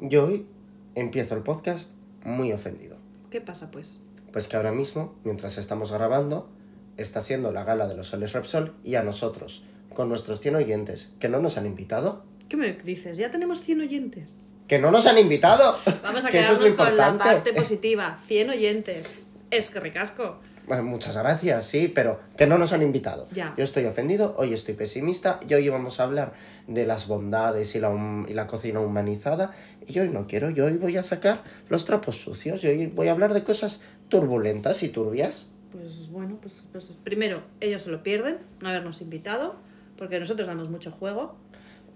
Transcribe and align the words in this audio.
Yo 0.00 0.26
hoy 0.26 0.46
empiezo 0.94 1.34
el 1.34 1.42
podcast 1.42 1.90
muy 2.24 2.52
ofendido. 2.52 2.96
¿Qué 3.30 3.40
pasa, 3.40 3.70
pues? 3.70 3.98
Pues 4.32 4.48
que 4.48 4.56
ahora 4.56 4.72
mismo, 4.72 5.14
mientras 5.24 5.58
estamos 5.58 5.92
grabando, 5.92 6.48
está 6.96 7.20
siendo 7.20 7.52
la 7.52 7.64
gala 7.64 7.86
de 7.86 7.94
los 7.94 8.08
Soles 8.08 8.32
Repsol 8.32 8.74
y 8.84 8.96
a 8.96 9.02
nosotros, 9.02 9.62
con 9.94 10.08
nuestros 10.08 10.40
100 10.40 10.56
oyentes, 10.56 11.10
que 11.20 11.28
no 11.28 11.40
nos 11.40 11.56
han 11.56 11.66
invitado. 11.66 12.24
¿Qué 12.48 12.56
me 12.56 12.72
dices? 12.72 13.16
Ya 13.16 13.30
tenemos 13.30 13.60
100 13.60 13.82
oyentes. 13.82 14.54
¡Que 14.68 14.78
no 14.78 14.90
nos 14.90 15.06
han 15.06 15.18
invitado! 15.18 15.76
Vamos 16.02 16.24
a 16.24 16.28
que 16.30 16.40
eso 16.40 16.52
es 16.54 16.58
quedarnos 16.58 16.70
lo 16.70 16.76
con 16.76 16.96
la 16.96 17.08
importante. 17.08 17.24
parte 17.24 17.52
positiva. 17.52 18.18
100 18.26 18.50
oyentes. 18.50 19.06
Es 19.50 19.70
que 19.70 19.80
ricasco. 19.80 20.38
Muchas 20.82 21.16
gracias, 21.16 21.66
sí, 21.66 21.88
pero 21.94 22.20
que 22.36 22.46
no 22.46 22.56
nos 22.56 22.72
han 22.72 22.80
invitado. 22.82 23.26
Ya. 23.32 23.54
Yo 23.58 23.64
estoy 23.64 23.84
ofendido, 23.84 24.34
hoy 24.38 24.54
estoy 24.54 24.74
pesimista 24.74 25.38
y 25.46 25.52
hoy 25.54 25.68
vamos 25.68 26.00
a 26.00 26.04
hablar 26.04 26.32
de 26.66 26.86
las 26.86 27.06
bondades 27.06 27.74
y 27.74 27.80
la, 27.80 27.90
hum- 27.90 28.26
y 28.28 28.32
la 28.32 28.46
cocina 28.46 28.80
humanizada. 28.80 29.54
Y 29.86 29.98
hoy 29.98 30.08
no 30.08 30.26
quiero, 30.26 30.48
yo 30.50 30.64
hoy 30.64 30.78
voy 30.78 30.96
a 30.96 31.02
sacar 31.02 31.42
los 31.68 31.84
trapos 31.84 32.16
sucios 32.16 32.64
y 32.64 32.68
hoy 32.68 32.86
voy 32.86 33.08
a 33.08 33.12
hablar 33.12 33.34
de 33.34 33.44
cosas 33.44 33.82
turbulentas 34.08 34.82
y 34.82 34.88
turbias. 34.88 35.48
Pues 35.70 36.08
bueno, 36.08 36.38
pues, 36.40 36.64
pues 36.72 36.84
primero, 37.02 37.42
ellos 37.60 37.82
se 37.82 37.90
lo 37.90 38.02
pierden, 38.02 38.38
no 38.60 38.68
habernos 38.70 39.02
invitado, 39.02 39.56
porque 39.98 40.18
nosotros 40.18 40.46
damos 40.46 40.70
mucho 40.70 40.90
juego. 40.92 41.36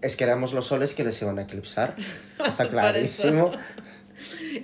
Es 0.03 0.15
que 0.17 0.25
éramos 0.25 0.53
los 0.53 0.67
soles 0.67 0.95
que 0.95 1.05
les 1.05 1.21
iban 1.23 1.39
a 1.39 1.43
eclipsar. 1.43 1.97
Está 2.47 2.69
clarísimo. 2.69 3.51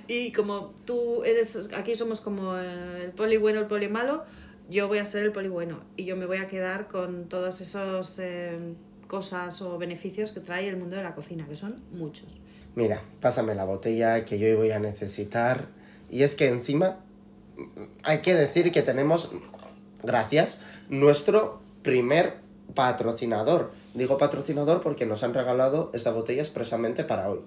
Y 0.07 0.31
como 0.31 0.73
tú 0.85 1.23
eres, 1.23 1.57
aquí 1.77 1.95
somos 1.95 2.21
como 2.21 2.57
el 2.57 3.11
poli 3.11 3.37
bueno, 3.37 3.59
el 3.59 3.67
poli 3.67 3.87
malo, 3.87 4.23
yo 4.69 4.87
voy 4.87 4.97
a 4.97 5.05
ser 5.05 5.23
el 5.23 5.31
poli 5.31 5.47
bueno 5.47 5.81
y 5.95 6.05
yo 6.05 6.15
me 6.15 6.25
voy 6.25 6.37
a 6.37 6.47
quedar 6.47 6.87
con 6.87 7.29
todas 7.29 7.61
esas 7.61 8.19
eh, 8.19 8.57
cosas 9.07 9.61
o 9.61 9.77
beneficios 9.77 10.31
que 10.31 10.39
trae 10.39 10.67
el 10.67 10.77
mundo 10.77 10.95
de 10.95 11.03
la 11.03 11.15
cocina, 11.15 11.45
que 11.47 11.55
son 11.55 11.81
muchos. 11.91 12.27
Mira, 12.75 13.01
pásame 13.21 13.55
la 13.55 13.63
botella 13.63 14.25
que 14.25 14.37
yo 14.37 14.57
voy 14.57 14.71
a 14.71 14.79
necesitar. 14.79 15.67
Y 16.09 16.23
es 16.23 16.35
que 16.35 16.47
encima 16.47 16.99
hay 18.03 18.19
que 18.19 18.35
decir 18.35 18.71
que 18.71 18.81
tenemos, 18.81 19.29
gracias, 20.03 20.59
nuestro 20.89 21.61
primer 21.83 22.37
patrocinador. 22.73 23.71
Digo 23.93 24.17
patrocinador 24.17 24.81
porque 24.81 25.05
nos 25.05 25.23
han 25.23 25.33
regalado 25.33 25.89
esta 25.93 26.11
botella 26.11 26.41
expresamente 26.41 27.03
para 27.03 27.29
hoy. 27.29 27.39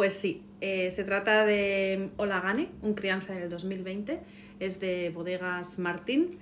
Pues 0.00 0.14
sí, 0.14 0.42
eh, 0.62 0.90
se 0.90 1.04
trata 1.04 1.44
de 1.44 2.08
Olagane, 2.16 2.70
un 2.80 2.94
crianza 2.94 3.34
del 3.34 3.50
2020, 3.50 4.18
es 4.58 4.80
de 4.80 5.10
Bodegas 5.10 5.78
Martín 5.78 6.38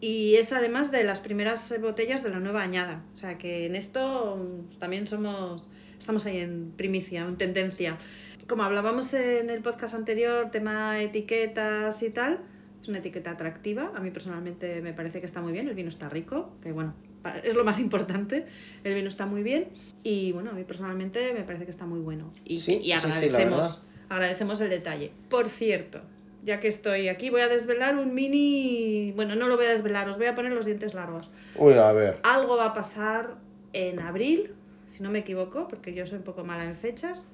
y 0.00 0.36
es 0.36 0.52
además 0.52 0.92
de 0.92 1.02
las 1.02 1.18
primeras 1.18 1.74
botellas 1.82 2.22
de 2.22 2.30
la 2.30 2.38
nueva 2.38 2.62
añada. 2.62 3.02
O 3.12 3.18
sea 3.18 3.38
que 3.38 3.66
en 3.66 3.74
esto 3.74 4.36
mm, 4.36 4.78
también 4.78 5.08
somos, 5.08 5.66
estamos 5.98 6.26
ahí 6.26 6.38
en 6.38 6.70
primicia, 6.76 7.22
en 7.22 7.36
tendencia. 7.36 7.98
Como 8.46 8.62
hablábamos 8.62 9.12
en 9.14 9.50
el 9.50 9.62
podcast 9.62 9.94
anterior, 9.94 10.52
tema 10.52 11.02
etiquetas 11.02 12.00
y 12.04 12.10
tal, 12.10 12.38
es 12.80 12.86
una 12.88 12.98
etiqueta 12.98 13.32
atractiva. 13.32 13.90
A 13.96 14.00
mí 14.00 14.12
personalmente 14.12 14.80
me 14.80 14.92
parece 14.92 15.18
que 15.18 15.26
está 15.26 15.40
muy 15.40 15.52
bien, 15.52 15.66
el 15.66 15.74
vino 15.74 15.88
está 15.88 16.08
rico, 16.08 16.52
que 16.62 16.70
bueno, 16.70 16.94
es 17.42 17.54
lo 17.54 17.64
más 17.64 17.78
importante, 17.80 18.46
el 18.84 18.94
vino 18.94 19.08
está 19.08 19.26
muy 19.26 19.42
bien 19.42 19.68
y 20.02 20.32
bueno, 20.32 20.50
a 20.50 20.52
mí 20.54 20.64
personalmente 20.64 21.32
me 21.32 21.42
parece 21.42 21.64
que 21.64 21.70
está 21.70 21.86
muy 21.86 22.00
bueno. 22.00 22.32
Y, 22.44 22.58
Sí, 22.58 22.72
y 22.72 22.76
sí, 22.76 22.82
sí, 22.82 22.88
la 22.88 22.98
agradecemos, 22.98 23.82
agradecemos 24.08 24.60
el 24.60 24.70
detalle. 24.70 25.12
Por 25.28 25.48
cierto, 25.48 26.00
ya 26.44 26.60
que 26.60 26.68
estoy 26.68 27.08
aquí, 27.08 27.28
voy 27.30 27.40
a 27.40 27.48
desvelar 27.48 27.96
un 27.96 28.14
mini... 28.14 29.12
Bueno, 29.16 29.34
no 29.34 29.48
lo 29.48 29.56
voy 29.56 29.66
a 29.66 29.70
desvelar, 29.70 30.08
os 30.08 30.16
voy 30.16 30.26
a 30.26 30.34
poner 30.34 30.52
los 30.52 30.64
dientes 30.64 30.94
largos. 30.94 31.30
Uy, 31.56 31.74
a 31.74 31.90
ver. 31.92 32.20
Algo 32.22 32.56
va 32.56 32.66
a 32.66 32.72
pasar 32.72 33.36
en 33.72 33.98
abril, 33.98 34.54
si 34.86 35.02
no 35.02 35.10
me 35.10 35.18
equivoco, 35.18 35.66
porque 35.66 35.92
yo 35.92 36.06
soy 36.06 36.18
un 36.18 36.24
poco 36.24 36.44
mala 36.44 36.64
en 36.64 36.76
fechas, 36.76 37.28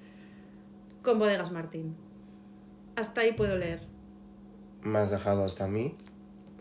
con 1.02 1.18
Bodegas 1.18 1.52
Martín. 1.52 1.94
Hasta 2.96 3.20
ahí 3.20 3.32
puedo 3.32 3.56
leer. 3.58 3.80
Me 4.82 4.98
has 4.98 5.10
dejado 5.10 5.44
hasta 5.44 5.64
a 5.64 5.68
mí. 5.68 5.94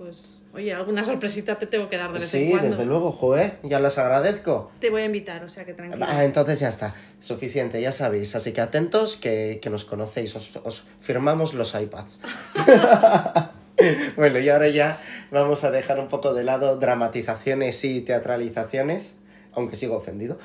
Pues, 0.01 0.41
oye, 0.55 0.73
alguna 0.73 1.05
sorpresita 1.05 1.59
te 1.59 1.67
tengo 1.67 1.87
que 1.87 1.95
dar 1.95 2.07
de 2.11 2.13
vez 2.17 2.33
en 2.33 2.41
Sí, 2.45 2.49
cuando. 2.49 2.69
desde 2.69 2.85
luego, 2.85 3.11
joe, 3.11 3.53
ya 3.61 3.79
las 3.79 3.99
agradezco. 3.99 4.71
Te 4.79 4.89
voy 4.89 5.03
a 5.03 5.05
invitar, 5.05 5.43
o 5.43 5.49
sea 5.49 5.63
que 5.63 5.75
tranquilo. 5.75 6.03
Ah, 6.09 6.25
entonces 6.25 6.59
ya 6.59 6.69
está, 6.69 6.95
suficiente, 7.19 7.79
ya 7.79 7.91
sabéis. 7.91 8.33
Así 8.35 8.51
que 8.51 8.61
atentos, 8.61 9.15
que, 9.15 9.59
que 9.61 9.69
nos 9.69 9.85
conocéis, 9.85 10.35
os, 10.35 10.55
os 10.63 10.85
firmamos 11.01 11.53
los 11.53 11.75
iPads. 11.75 12.19
bueno, 14.15 14.39
y 14.39 14.49
ahora 14.49 14.69
ya 14.69 14.99
vamos 15.29 15.63
a 15.63 15.71
dejar 15.71 15.99
un 15.99 16.07
poco 16.07 16.33
de 16.33 16.43
lado 16.43 16.77
dramatizaciones 16.77 17.83
y 17.85 18.01
teatralizaciones, 18.01 19.15
aunque 19.53 19.75
sigo 19.77 19.95
ofendido. 19.97 20.39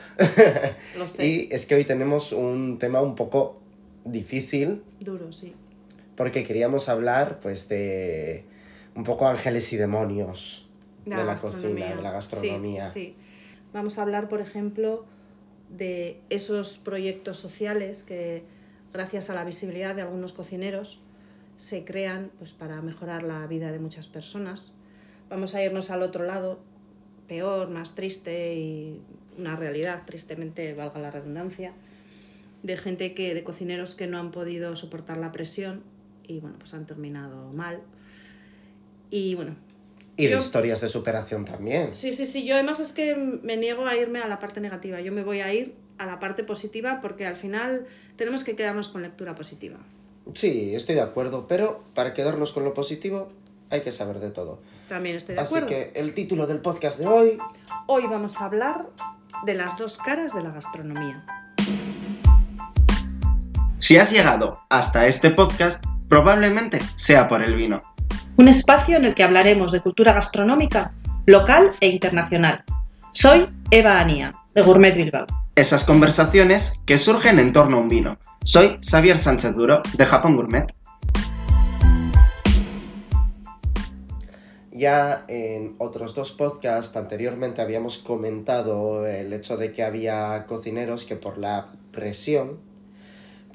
Lo 0.99 1.07
sé. 1.07 1.27
y 1.27 1.49
es 1.51 1.65
que 1.67 1.77
hoy 1.77 1.85
tenemos 1.85 2.33
un 2.33 2.79
tema 2.79 3.01
un 3.01 3.15
poco 3.15 3.61
difícil, 4.05 4.83
Duro, 5.01 5.33
sí. 5.33 5.55
porque 6.15 6.45
queríamos 6.45 6.89
hablar, 6.89 7.41
pues, 7.41 7.69
de 7.69 8.45
un 8.97 9.05
poco 9.05 9.29
ángeles 9.29 9.73
y 9.73 9.77
demonios 9.77 10.69
de 11.05 11.23
la, 11.23 11.37
cocina, 11.37 11.95
de 11.95 12.03
la 12.03 12.11
gastronomía. 12.11 12.89
Sí, 12.89 13.01
sí. 13.01 13.15
Vamos 13.73 13.99
a 13.99 14.03
hablar, 14.03 14.29
por 14.29 14.41
ejemplo, 14.41 15.05
de 15.69 16.21
esos 16.31 16.79
proyectos 16.79 17.37
sociales 17.39 18.03
que, 18.03 18.45
gracias 18.93 19.31
a 19.31 19.35
la 19.35 19.45
visibilidad 19.45 19.95
de 19.95 20.03
algunos 20.03 20.33
cocineros, 20.33 21.01
se 21.59 21.85
crean 21.85 22.31
pues, 22.39 22.53
para 22.53 22.81
mejorar 22.83 23.23
la 23.23 23.47
vida 23.47 23.71
de 23.71 23.79
muchas 23.79 24.09
personas. 24.09 24.73
Vamos 25.29 25.55
a 25.55 25.63
irnos 25.63 25.91
al 25.91 26.03
otro 26.03 26.25
lado, 26.25 26.59
peor, 27.29 27.69
más 27.69 27.95
triste 27.95 28.55
y 28.57 29.01
una 29.39 29.57
realidad, 29.57 30.03
tristemente, 30.07 30.73
valga 30.75 31.01
la 31.01 31.11
redundancia, 31.11 31.73
de 32.63 32.77
gente 32.77 33.15
que, 33.15 33.35
de 33.35 33.43
cocineros 33.43 33.95
que 33.95 34.07
no 34.07 34.19
han 34.19 34.31
podido 34.31 34.75
soportar 34.77 35.19
la 35.19 35.33
presión 35.33 35.83
y 36.27 36.41
bueno, 36.41 36.57
pues 36.59 36.75
han 36.75 36.87
terminado 36.87 37.53
mal. 37.53 37.83
Y 39.17 39.35
bueno, 39.35 39.55
Y 40.19 40.27
de 40.27 40.37
historias 40.37 40.83
de 40.83 40.89
superación 40.89 41.47
también. 41.47 41.95
Sí, 41.95 42.13
sí, 42.13 42.27
sí. 42.27 42.45
Yo 42.45 42.55
además 42.55 42.81
es 42.81 42.93
que 42.93 43.17
me 43.17 43.57
niego 43.57 43.87
a 43.87 43.97
irme 43.97 44.19
a 44.19 44.29
la 44.29 44.39
parte 44.39 44.61
negativa. 44.61 45.01
Yo 45.01 45.11
me 45.11 45.25
voy 45.25 45.41
a 45.41 45.55
ir 45.55 45.75
a 45.97 46.05
la 46.05 46.19
parte 46.19 46.45
positiva 46.45 47.01
porque 47.01 47.25
al 47.25 47.35
final 47.35 47.87
tenemos 48.17 48.45
que 48.45 48.55
quedarnos 48.55 48.89
con 48.89 49.01
lectura 49.01 49.35
positiva. 49.35 49.79
Sí, 50.35 50.75
estoy 50.75 50.97
de 50.97 51.01
acuerdo, 51.01 51.47
pero 51.49 51.83
para 51.95 52.13
quedarnos 52.13 52.53
con 52.53 52.65
lo 52.65 52.75
positivo 52.75 53.33
hay 53.71 53.81
que 53.81 53.91
saber 53.91 54.21
de 54.21 54.31
todo. 54.31 54.61
También 54.87 55.17
estoy 55.17 55.35
de 55.37 55.41
Así 55.41 55.55
acuerdo. 55.57 55.69
que 55.69 55.93
el 55.99 56.13
título 56.13 56.47
del 56.47 56.59
podcast 56.59 56.99
de 56.99 57.07
hoy, 57.07 57.39
Hoy 57.87 58.03
vamos 58.07 58.39
a 58.43 58.45
hablar 58.45 58.87
de 59.47 59.55
las 59.55 59.79
dos 59.79 59.97
caras 59.97 60.35
de 60.35 60.43
la 60.43 60.51
gastronomía. 60.51 61.25
Si 63.79 63.97
has 63.97 64.11
llegado 64.13 64.59
hasta 64.69 65.07
este 65.07 65.31
podcast, 65.31 65.83
probablemente 66.11 66.81
sea 66.97 67.29
por 67.29 67.43
el 67.43 67.55
vino. 67.55 67.96
Un 68.37 68.49
espacio 68.49 68.97
en 68.97 69.05
el 69.05 69.15
que 69.15 69.23
hablaremos 69.23 69.73
de 69.73 69.81
cultura 69.81 70.13
gastronómica 70.13 70.93
local 71.27 71.71
e 71.81 71.89
internacional. 71.89 72.65
Soy 73.13 73.49
Eva 73.71 73.99
Anía, 73.99 74.31
de 74.55 74.63
Gourmet 74.63 74.95
Bilbao. 74.95 75.27
Esas 75.55 75.85
conversaciones 75.85 76.79
que 76.85 76.99
surgen 76.99 77.39
en 77.39 77.53
torno 77.53 77.79
a 77.79 77.81
un 77.81 77.89
vino. 77.89 78.19
Soy 78.45 78.79
Xavier 78.87 79.19
Sánchez 79.19 79.57
Duro, 79.57 79.83
de 79.97 80.07
Japón 80.07 80.37
Gourmet. 80.37 80.67
ya 84.77 85.25
en 85.29 85.75
otros 85.79 86.15
dos 86.15 86.33
podcasts 86.33 86.95
anteriormente 86.99 87.63
habíamos 87.63 87.97
comentado 87.97 89.07
el 89.07 89.33
hecho 89.33 89.57
de 89.57 89.73
que 89.73 89.83
había 89.83 90.45
cocineros 90.47 91.07
que 91.07 91.17
por 91.17 91.39
la 91.39 91.69
presión, 91.93 92.61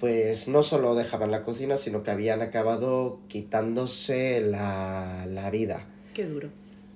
pues 0.02 0.50
no 0.50 0.64
solo 0.64 0.96
dejaban 0.96 1.32
la 1.32 1.44
cocina, 1.44 1.78
sino 1.78 2.04
que 2.04 2.12
habían 2.12 2.42
acabado 2.42 3.20
quitándose 3.30 4.42
la, 4.42 5.26
la 5.28 5.50
vida. 5.52 5.86
Qué 6.14 6.26
duro. 6.26 6.50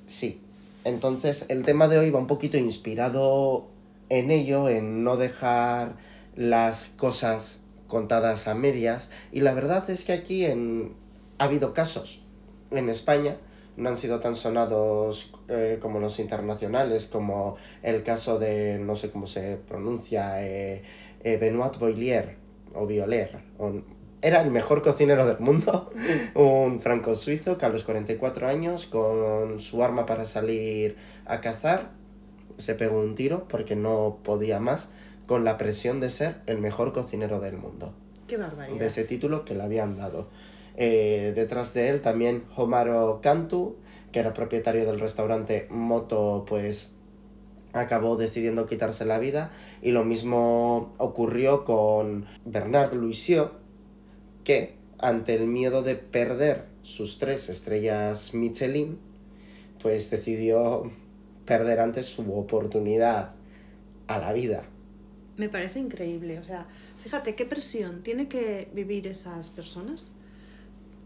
Sí. 0.07 0.41
Entonces 0.83 1.45
el 1.49 1.63
tema 1.63 1.87
de 1.87 1.99
hoy 1.99 2.09
va 2.09 2.19
un 2.19 2.27
poquito 2.27 2.57
inspirado 2.57 3.67
en 4.09 4.31
ello, 4.31 4.69
en 4.69 5.03
no 5.03 5.17
dejar 5.17 5.95
las 6.35 6.87
cosas 6.97 7.59
contadas 7.87 8.47
a 8.47 8.55
medias. 8.55 9.11
Y 9.31 9.41
la 9.41 9.53
verdad 9.53 9.89
es 9.89 10.03
que 10.03 10.13
aquí 10.13 10.43
en... 10.45 10.93
ha 11.37 11.45
habido 11.45 11.73
casos 11.73 12.23
en 12.71 12.89
España, 12.89 13.37
no 13.77 13.89
han 13.89 13.97
sido 13.97 14.19
tan 14.19 14.35
sonados 14.35 15.31
eh, 15.47 15.77
como 15.79 15.99
los 15.99 16.19
internacionales, 16.19 17.05
como 17.05 17.55
el 17.83 18.03
caso 18.03 18.39
de, 18.39 18.79
no 18.79 18.95
sé 18.95 19.11
cómo 19.11 19.27
se 19.27 19.57
pronuncia, 19.57 20.43
eh, 20.43 20.81
eh, 21.23 21.37
Benoit 21.37 21.77
Boilier, 21.77 22.37
o 22.75 22.85
Violer. 22.87 23.37
o- 23.57 23.81
era 24.21 24.41
el 24.41 24.49
mejor 24.49 24.81
cocinero 24.81 25.27
del 25.27 25.37
mundo, 25.39 25.91
un 26.35 26.79
franco-suizo 26.81 27.57
que 27.59 27.65
a 27.65 27.69
los 27.69 27.83
44 27.83 28.47
años, 28.47 28.87
con 28.87 29.59
su 29.59 29.83
arma 29.83 30.05
para 30.07 30.25
salir 30.25 30.95
a 31.25 31.41
cazar, 31.41 31.91
se 32.57 32.73
pegó 32.73 32.99
un 32.99 33.13
tiro 33.13 33.47
porque 33.47 33.75
no 33.75 34.17
podía 34.23 34.59
más 34.59 34.89
con 35.27 35.43
la 35.43 35.57
presión 35.57 35.99
de 35.99 36.09
ser 36.09 36.37
el 36.47 36.57
mejor 36.57 36.91
cocinero 36.93 37.39
del 37.39 37.57
mundo 37.57 37.93
Qué 38.27 38.37
barbaridad. 38.37 38.79
de 38.79 38.85
ese 38.87 39.03
título 39.03 39.45
que 39.45 39.53
le 39.53 39.61
habían 39.63 39.95
dado. 39.97 40.27
Eh, 40.77 41.33
detrás 41.35 41.73
de 41.75 41.89
él 41.89 42.01
también 42.01 42.45
Homaro 42.55 43.19
Cantu, 43.21 43.75
que 44.11 44.19
era 44.21 44.33
propietario 44.33 44.85
del 44.85 44.99
restaurante 44.99 45.67
Moto, 45.69 46.45
pues 46.47 46.93
acabó 47.75 48.17
decidiendo 48.17 48.67
quitarse 48.67 49.05
la 49.05 49.19
vida 49.19 49.51
y 49.81 49.91
lo 49.91 50.03
mismo 50.03 50.93
ocurrió 50.97 51.63
con 51.63 52.25
Bernard 52.45 52.93
Luisiot, 52.93 53.53
que 54.43 54.75
ante 54.99 55.35
el 55.35 55.47
miedo 55.47 55.83
de 55.83 55.95
perder 55.95 56.65
sus 56.81 57.17
tres 57.17 57.49
estrellas 57.49 58.33
Michelin, 58.33 58.99
pues 59.81 60.09
decidió 60.09 60.83
perder 61.45 61.79
antes 61.79 62.05
su 62.07 62.33
oportunidad 62.33 63.33
a 64.07 64.19
la 64.19 64.33
vida. 64.33 64.63
Me 65.37 65.49
parece 65.49 65.79
increíble, 65.79 66.39
o 66.39 66.43
sea, 66.43 66.65
fíjate 67.03 67.35
qué 67.35 67.45
presión 67.45 68.03
tiene 68.03 68.27
que 68.27 68.69
vivir 68.73 69.05
esas 69.07 69.49
personas 69.49 70.11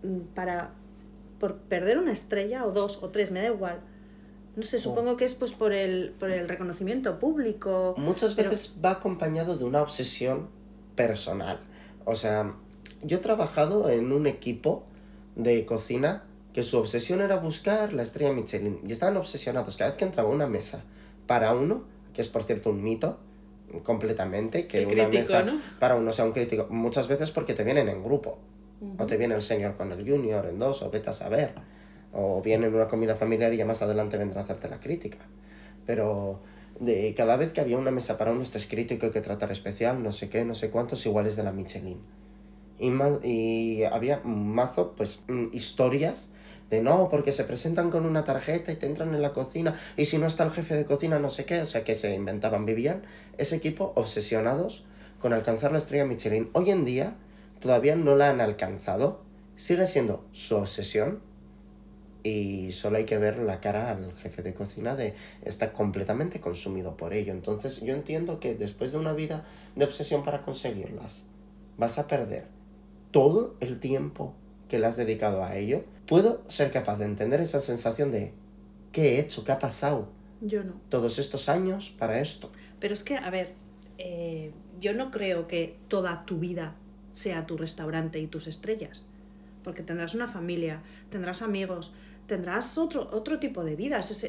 mm, 0.03 0.19
para 0.35 0.73
por 1.39 1.57
perder 1.57 1.97
una 1.97 2.11
estrella 2.11 2.65
o 2.65 2.71
dos 2.71 3.01
o 3.01 3.09
tres, 3.09 3.31
me 3.31 3.41
da 3.41 3.47
igual. 3.47 3.79
No 4.55 4.63
sé, 4.63 4.79
supongo 4.79 5.15
que 5.15 5.25
es 5.25 5.35
pues 5.35 5.51
por 5.53 5.71
el, 5.73 6.11
por 6.19 6.29
el 6.31 6.47
reconocimiento 6.47 7.19
público. 7.19 7.93
Muchas 7.97 8.35
pero- 8.35 8.49
veces 8.49 8.75
va 8.83 8.91
acompañado 8.91 9.57
de 9.57 9.63
una 9.65 9.81
obsesión 9.81 10.47
personal. 10.95 11.59
O 12.05 12.15
sea, 12.15 12.55
yo 13.01 13.17
he 13.17 13.21
trabajado 13.21 13.89
en 13.89 14.11
un 14.11 14.27
equipo 14.27 14.83
de 15.35 15.65
cocina 15.65 16.23
que 16.53 16.63
su 16.63 16.77
obsesión 16.77 17.21
era 17.21 17.37
buscar 17.37 17.93
la 17.93 18.01
estrella 18.03 18.33
Michelin. 18.33 18.79
Y 18.85 18.91
estaban 18.91 19.15
obsesionados 19.17 19.77
cada 19.77 19.91
vez 19.91 19.97
que 19.97 20.05
entraba 20.05 20.29
una 20.29 20.47
mesa 20.47 20.83
para 21.27 21.53
uno, 21.53 21.83
que 22.13 22.21
es 22.21 22.27
por 22.27 22.43
cierto 22.43 22.71
un 22.71 22.83
mito, 22.83 23.19
completamente, 23.83 24.67
que 24.67 24.79
El 24.79 24.85
una 24.87 25.07
crítico, 25.09 25.33
mesa 25.33 25.43
¿no? 25.43 25.59
para 25.79 25.95
uno 25.95 26.11
sea 26.11 26.25
un 26.25 26.31
crítico. 26.31 26.67
Muchas 26.69 27.07
veces 27.07 27.31
porque 27.31 27.53
te 27.53 27.63
vienen 27.63 27.87
en 27.89 28.03
grupo. 28.03 28.39
O 28.97 29.05
te 29.05 29.17
viene 29.17 29.35
el 29.35 29.41
senior 29.41 29.73
con 29.73 29.91
el 29.91 30.09
junior 30.09 30.45
en 30.45 30.57
dos, 30.57 30.81
o 30.83 30.89
vete 30.89 31.09
a 31.09 31.13
saber. 31.13 31.53
O 32.13 32.41
viene 32.41 32.67
en 32.67 32.75
una 32.75 32.87
comida 32.87 33.15
familiar 33.15 33.53
y 33.53 33.57
ya 33.57 33.65
más 33.65 33.81
adelante 33.81 34.17
vendrá 34.17 34.41
a 34.41 34.43
hacerte 34.43 34.67
la 34.69 34.79
crítica. 34.79 35.19
Pero 35.85 36.39
de 36.79 37.13
cada 37.15 37.35
vez 37.37 37.51
que 37.53 37.61
había 37.61 37.77
una 37.77 37.91
mesa 37.91 38.17
para 38.17 38.31
uno, 38.31 38.41
este 38.41 38.57
es 38.57 38.67
crítico, 38.67 39.05
hay 39.07 39.11
que 39.11 39.21
tratar 39.21 39.51
especial, 39.51 40.01
no 40.01 40.11
sé 40.11 40.29
qué, 40.29 40.45
no 40.45 40.55
sé 40.55 40.69
cuántos, 40.69 41.05
iguales 41.05 41.35
de 41.35 41.43
la 41.43 41.51
Michelin. 41.51 41.99
Y, 42.79 42.89
ma- 42.91 43.19
y 43.23 43.83
había 43.83 44.21
mazo, 44.23 44.93
pues, 44.95 45.21
mm, 45.27 45.47
historias 45.51 46.29
de 46.69 46.81
no, 46.81 47.09
porque 47.09 47.33
se 47.33 47.43
presentan 47.43 47.89
con 47.89 48.05
una 48.05 48.23
tarjeta 48.23 48.71
y 48.71 48.75
te 48.75 48.85
entran 48.85 49.13
en 49.15 49.21
la 49.21 49.33
cocina, 49.33 49.75
y 49.97 50.05
si 50.05 50.17
no 50.19 50.27
está 50.27 50.43
el 50.43 50.51
jefe 50.51 50.75
de 50.75 50.85
cocina, 50.85 51.19
no 51.19 51.29
sé 51.29 51.43
qué, 51.45 51.61
o 51.61 51.65
sea 51.65 51.83
que 51.83 51.95
se 51.95 52.13
inventaban, 52.13 52.65
vivían 52.65 53.01
ese 53.37 53.55
equipo 53.55 53.91
obsesionados 53.95 54.85
con 55.19 55.33
alcanzar 55.33 55.71
la 55.71 55.79
estrella 55.79 56.05
Michelin. 56.05 56.49
Hoy 56.53 56.69
en 56.69 56.85
día 56.85 57.15
todavía 57.59 57.95
no 57.95 58.15
la 58.15 58.29
han 58.29 58.39
alcanzado, 58.39 59.21
sigue 59.55 59.85
siendo 59.87 60.23
su 60.31 60.55
obsesión, 60.55 61.19
y 62.23 62.71
solo 62.71 62.97
hay 62.97 63.05
que 63.05 63.17
ver 63.17 63.39
la 63.39 63.59
cara 63.61 63.91
al 63.91 64.13
jefe 64.13 64.41
de 64.41 64.53
cocina 64.53 64.95
de 64.95 65.13
está 65.43 65.73
completamente 65.73 66.39
consumido 66.39 66.97
por 66.97 67.13
ello. 67.13 67.31
Entonces 67.31 67.81
yo 67.81 67.93
entiendo 67.93 68.39
que 68.39 68.55
después 68.55 68.91
de 68.91 68.97
una 68.97 69.13
vida 69.13 69.45
de 69.75 69.85
obsesión 69.85 70.23
para 70.23 70.41
conseguirlas, 70.41 71.23
vas 71.77 71.97
a 71.97 72.07
perder 72.07 72.45
todo 73.11 73.55
el 73.59 73.79
tiempo 73.79 74.33
que 74.67 74.79
le 74.79 74.87
has 74.87 74.97
dedicado 74.97 75.43
a 75.43 75.55
ello. 75.57 75.83
Puedo 76.05 76.43
ser 76.47 76.71
capaz 76.71 76.97
de 76.97 77.05
entender 77.05 77.41
esa 77.41 77.61
sensación 77.61 78.11
de 78.11 78.33
¿qué 78.91 79.15
he 79.15 79.19
hecho? 79.19 79.43
¿Qué 79.43 79.51
ha 79.51 79.59
pasado? 79.59 80.09
Yo 80.41 80.63
no. 80.63 80.73
Todos 80.89 81.19
estos 81.19 81.49
años 81.49 81.93
para 81.97 82.19
esto. 82.19 82.51
Pero 82.79 82.93
es 82.93 83.03
que, 83.03 83.17
a 83.17 83.29
ver, 83.29 83.53
eh, 83.97 84.51
yo 84.79 84.93
no 84.93 85.11
creo 85.11 85.47
que 85.47 85.75
toda 85.87 86.25
tu 86.25 86.39
vida 86.39 86.75
sea 87.11 87.45
tu 87.45 87.57
restaurante 87.57 88.19
y 88.19 88.27
tus 88.27 88.47
estrellas. 88.47 89.08
Porque 89.63 89.83
tendrás 89.83 90.13
una 90.15 90.27
familia, 90.27 90.81
tendrás 91.09 91.41
amigos, 91.41 91.93
tendrás 92.27 92.77
otro, 92.77 93.09
otro 93.11 93.39
tipo 93.39 93.63
de 93.63 93.75
vida. 93.75 93.97
Has 93.97 94.09
dicho, 94.09 94.27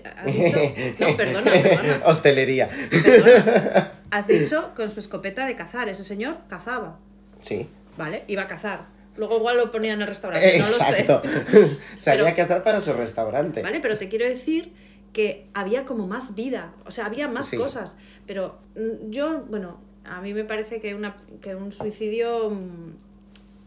no, 0.99 1.17
perdona, 1.17 1.51
perdona, 1.53 2.01
Hostelería. 2.05 2.69
perdona. 2.69 3.93
Has 4.11 4.27
dicho 4.27 4.73
con 4.77 4.89
su 4.89 5.01
escopeta 5.01 5.47
de 5.47 5.55
cazar. 5.57 5.89
Ese 5.89 6.05
señor 6.05 6.39
cazaba, 6.49 6.99
Sí. 7.41 7.69
¿vale? 7.97 8.25
Iba 8.27 8.43
a 8.43 8.47
cazar. 8.47 8.87
Luego 9.17 9.37
igual 9.39 9.57
lo 9.59 9.71
ponía 9.71 9.93
en 9.93 10.01
el 10.01 10.07
restaurante, 10.07 10.59
no 10.59 10.65
lo 10.65 10.77
sé. 10.77 11.01
Exacto. 11.01 11.23
Pero- 12.05 12.27
hacer 12.27 12.63
para 12.63 12.81
su 12.81 12.93
restaurante. 12.93 13.63
¿Vale? 13.63 13.81
Pero 13.81 13.99
te 13.99 14.09
quiero 14.09 14.25
decir 14.25 14.73
que 15.13 15.49
había 15.55 15.85
como 15.85 16.07
más 16.07 16.35
vida, 16.37 16.73
o 16.87 16.91
sea, 16.93 17.07
había 17.07 17.29
más 17.29 17.47
Sí. 17.49 17.57
cosas. 17.57 17.97
Pero 18.27 18.61
mm, 18.77 19.11
yo, 19.11 19.41
bueno, 19.51 19.81
a 20.05 20.21
mí 20.21 20.33
me 20.33 20.45
parece 20.45 20.81
que, 20.81 20.95
una, 20.95 21.17
que 21.41 21.55
un 21.57 21.73
suicidio 21.73 22.51
mm, 22.51 22.93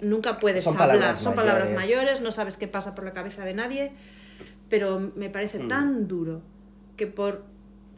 nunca 0.02 0.40
puedes 0.40 0.64
Son 0.64 0.74
hablar. 0.74 0.90
palabras 0.98 1.18
Son 1.20 1.36
palabras 1.36 1.70
mayores. 1.72 1.98
mayores, 1.98 2.22
no 2.22 2.32
sabes 2.32 2.58
qué 2.58 2.68
pasa 2.68 2.96
por 2.96 3.04
la 3.06 3.14
cabeza 3.14 3.44
de 3.46 3.54
nadie. 3.54 3.92
Pero 4.70 5.12
me 5.16 5.30
parece 5.30 5.60
Mm. 5.60 5.68
tan 5.68 6.08
duro 6.08 6.42
que 6.98 7.08
por. 7.08 7.44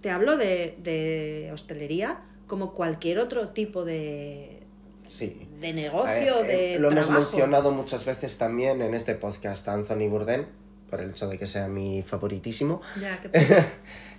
Te 0.01 0.11
hablo 0.11 0.37
de, 0.37 0.77
de 0.83 1.49
hostelería 1.53 2.21
como 2.47 2.73
cualquier 2.75 3.17
otro 3.17 3.49
tipo 3.49 3.83
de, 3.85 4.61
Sí. 5.05 5.47
de 5.59 5.73
negocio, 5.73 6.35
ver, 6.41 6.45
de. 6.45 6.75
eh, 6.75 6.79
lo 6.79 6.91
hemos 6.91 7.09
mencionado 7.09 7.71
muchas 7.71 8.05
veces 8.05 8.37
también 8.37 8.83
en 8.83 8.93
este 8.93 9.15
podcast 9.15 9.67
Anthony 9.67 10.07
Bourdain, 10.09 10.45
por 10.91 11.01
el 11.01 11.09
hecho 11.09 11.27
de 11.27 11.39
que 11.39 11.47
sea 11.47 11.67
mi 11.67 12.03
favoritísimo, 12.03 12.81
Ya, 13.01 13.19
que- 13.19 13.31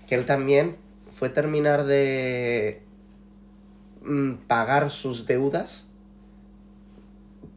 que 0.09 0.15
él 0.17 0.27
también 0.27 0.77
fue 1.15 1.29
terminar 1.29 1.85
de 1.85 2.83
mm, 4.03 4.33
pagar 4.49 4.91
sus 4.91 5.27
deudas. 5.27 5.86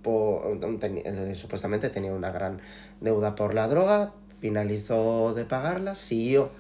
Por, 0.02 0.60
eh, 0.64 1.36
supuestamente 1.36 1.90
tenía 1.90 2.14
una 2.14 2.32
gran 2.32 2.62
deuda 3.02 3.36
por 3.36 3.54
la 3.54 3.68
droga, 3.68 4.14
finalizó 4.40 5.34
de 5.34 5.46
pagarla, 5.46 5.96
siguió 5.96 6.52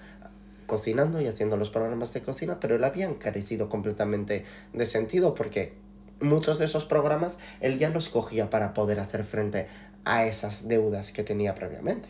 cocinando 0.65 1.19
y 1.19 1.27
haciendo 1.27 1.57
los 1.57 1.69
programas 1.69 2.13
de 2.13 2.21
cocina, 2.21 2.59
pero 2.59 2.75
él 2.75 2.83
había 2.83 3.07
encarecido 3.07 3.69
completamente 3.69 4.45
de 4.73 4.85
sentido 4.85 5.33
porque 5.33 5.73
muchos 6.21 6.59
de 6.59 6.65
esos 6.65 6.85
programas 6.85 7.39
él 7.59 7.77
ya 7.77 7.89
los 7.89 8.09
cogía 8.09 8.49
para 8.49 8.73
poder 8.73 8.99
hacer 8.99 9.25
frente 9.25 9.67
a 10.05 10.25
esas 10.25 10.67
deudas 10.67 11.11
que 11.11 11.23
tenía 11.23 11.55
previamente. 11.55 12.09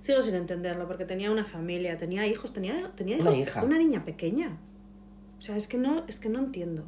Sigo 0.00 0.20
sin 0.20 0.34
entenderlo, 0.34 0.88
porque 0.88 1.04
tenía 1.04 1.30
una 1.30 1.44
familia, 1.44 1.96
tenía 1.96 2.26
hijos, 2.26 2.52
tenía, 2.52 2.90
tenía 2.96 3.18
Una 3.18 3.30
hijos, 3.30 3.38
hija. 3.38 3.62
una 3.62 3.78
niña 3.78 4.04
pequeña. 4.04 4.58
O 5.38 5.42
sea, 5.42 5.56
es 5.56 5.68
que 5.68 5.78
no, 5.78 6.04
es 6.08 6.18
que 6.18 6.28
no 6.28 6.40
entiendo. 6.40 6.84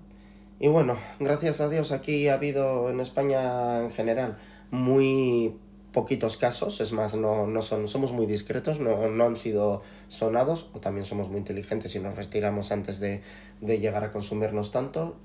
Y 0.61 0.69
bueno, 0.69 0.97
gracias 1.19 1.61
a 1.61 1.69
Dios 1.69 1.93
aquí 1.93 2.29
ha 2.29 2.35
habido 2.35 2.89
en 2.89 3.01
España 3.01 3.81
en 3.81 3.91
general 3.91 4.39
muy 4.71 5.57
poquitos 5.93 6.37
casos, 6.37 6.81
es 6.81 6.93
más, 6.93 7.15
no, 7.15 7.47
no 7.47 7.63
son, 7.63 7.89
somos 7.89 8.13
muy 8.13 8.27
discretos, 8.27 8.81
no, 8.81 9.09
no 9.09 9.25
han 9.25 9.37
sido 9.37 9.83
sonados, 10.09 10.71
o 10.75 10.81
también 10.81 11.07
somos 11.07 11.29
muy 11.29 11.39
inteligentes 11.39 11.95
y 11.95 12.01
nos 12.01 12.17
retiramos 12.17 12.73
antes 12.73 12.99
de, 12.99 13.23
de 13.61 13.79
llegar 13.79 14.03
a 14.03 14.11
consumirnos 14.11 14.73
tanto. 14.73 15.17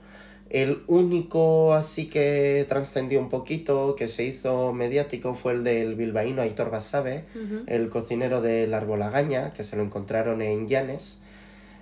El 0.49 0.83
único 0.87 1.73
así 1.73 2.07
que 2.07 2.65
trascendió 2.67 3.19
un 3.19 3.29
poquito, 3.29 3.95
que 3.95 4.07
se 4.07 4.23
hizo 4.23 4.73
mediático, 4.73 5.35
fue 5.35 5.53
el 5.53 5.63
del 5.63 5.95
bilbaíno 5.95 6.41
Aitor 6.41 6.71
Basabe, 6.71 7.25
el 7.67 7.89
cocinero 7.89 8.41
de 8.41 8.65
la 8.65 8.77
Arbolagaña, 8.77 9.53
que 9.53 9.63
se 9.63 9.75
lo 9.75 9.83
encontraron 9.83 10.41
en 10.41 10.67
Llanes. 10.67 11.18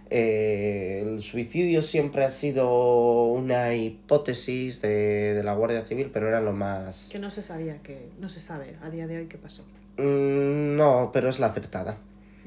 Eh, 0.09 1.03
el 1.05 1.21
suicidio 1.21 1.81
siempre 1.83 2.23
ha 2.23 2.29
sido 2.29 3.25
una 3.25 3.73
hipótesis 3.75 4.81
de, 4.81 5.33
de 5.33 5.43
la 5.43 5.53
Guardia 5.53 5.85
Civil, 5.85 6.09
pero 6.13 6.27
era 6.29 6.39
lo 6.41 6.53
más... 6.53 7.09
Que 7.11 7.19
no 7.19 7.29
se 7.29 7.41
sabía, 7.41 7.81
que 7.81 8.09
no 8.19 8.29
se 8.29 8.39
sabe 8.39 8.75
a 8.81 8.89
día 8.89 9.07
de 9.07 9.17
hoy 9.17 9.27
qué 9.27 9.37
pasó. 9.37 9.63
Mm, 9.97 10.75
no, 10.77 11.09
pero 11.13 11.29
es 11.29 11.39
la 11.39 11.47
aceptada. 11.47 11.97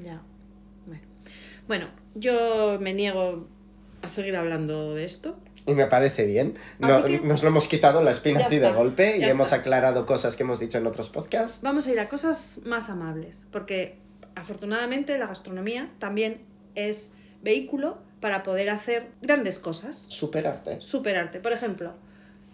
Ya. 0.02 0.22
Bueno. 0.86 1.02
Bueno, 1.68 1.86
yo 2.14 2.78
me 2.80 2.94
niego 2.94 3.46
a 4.02 4.08
seguir 4.08 4.36
hablando 4.36 4.94
de 4.94 5.04
esto. 5.04 5.36
Y 5.66 5.74
me 5.74 5.86
parece 5.86 6.24
bien. 6.24 6.54
No, 6.78 7.04
que- 7.04 7.20
Nos 7.20 7.42
lo 7.42 7.48
hemos 7.50 7.68
quitado 7.68 8.02
la 8.02 8.12
espina 8.12 8.40
Ya 8.40 8.46
así 8.46 8.58
de 8.58 8.72
golpe 8.72 9.18
y 9.18 9.24
hemos 9.24 9.52
aclarado 9.52 10.06
cosas 10.06 10.34
que 10.36 10.42
hemos 10.42 10.58
dicho 10.58 10.78
en 10.78 10.86
otros 10.86 11.10
podcasts. 11.10 11.60
Vamos 11.62 11.86
a 11.86 11.92
ir 11.92 12.00
a 12.00 12.08
cosas 12.08 12.60
más 12.64 12.88
amables, 12.88 13.46
porque 13.52 13.98
afortunadamente 14.34 15.18
la 15.18 15.26
gastronomía 15.26 15.90
también 15.98 16.40
es 16.74 17.12
vehículo 17.42 17.98
para 18.20 18.42
poder 18.42 18.70
hacer 18.70 19.08
grandes 19.22 19.58
cosas. 19.58 20.06
Superarte. 20.08 20.80
superarte. 20.80 21.40
Por 21.40 21.52
ejemplo, 21.52 21.94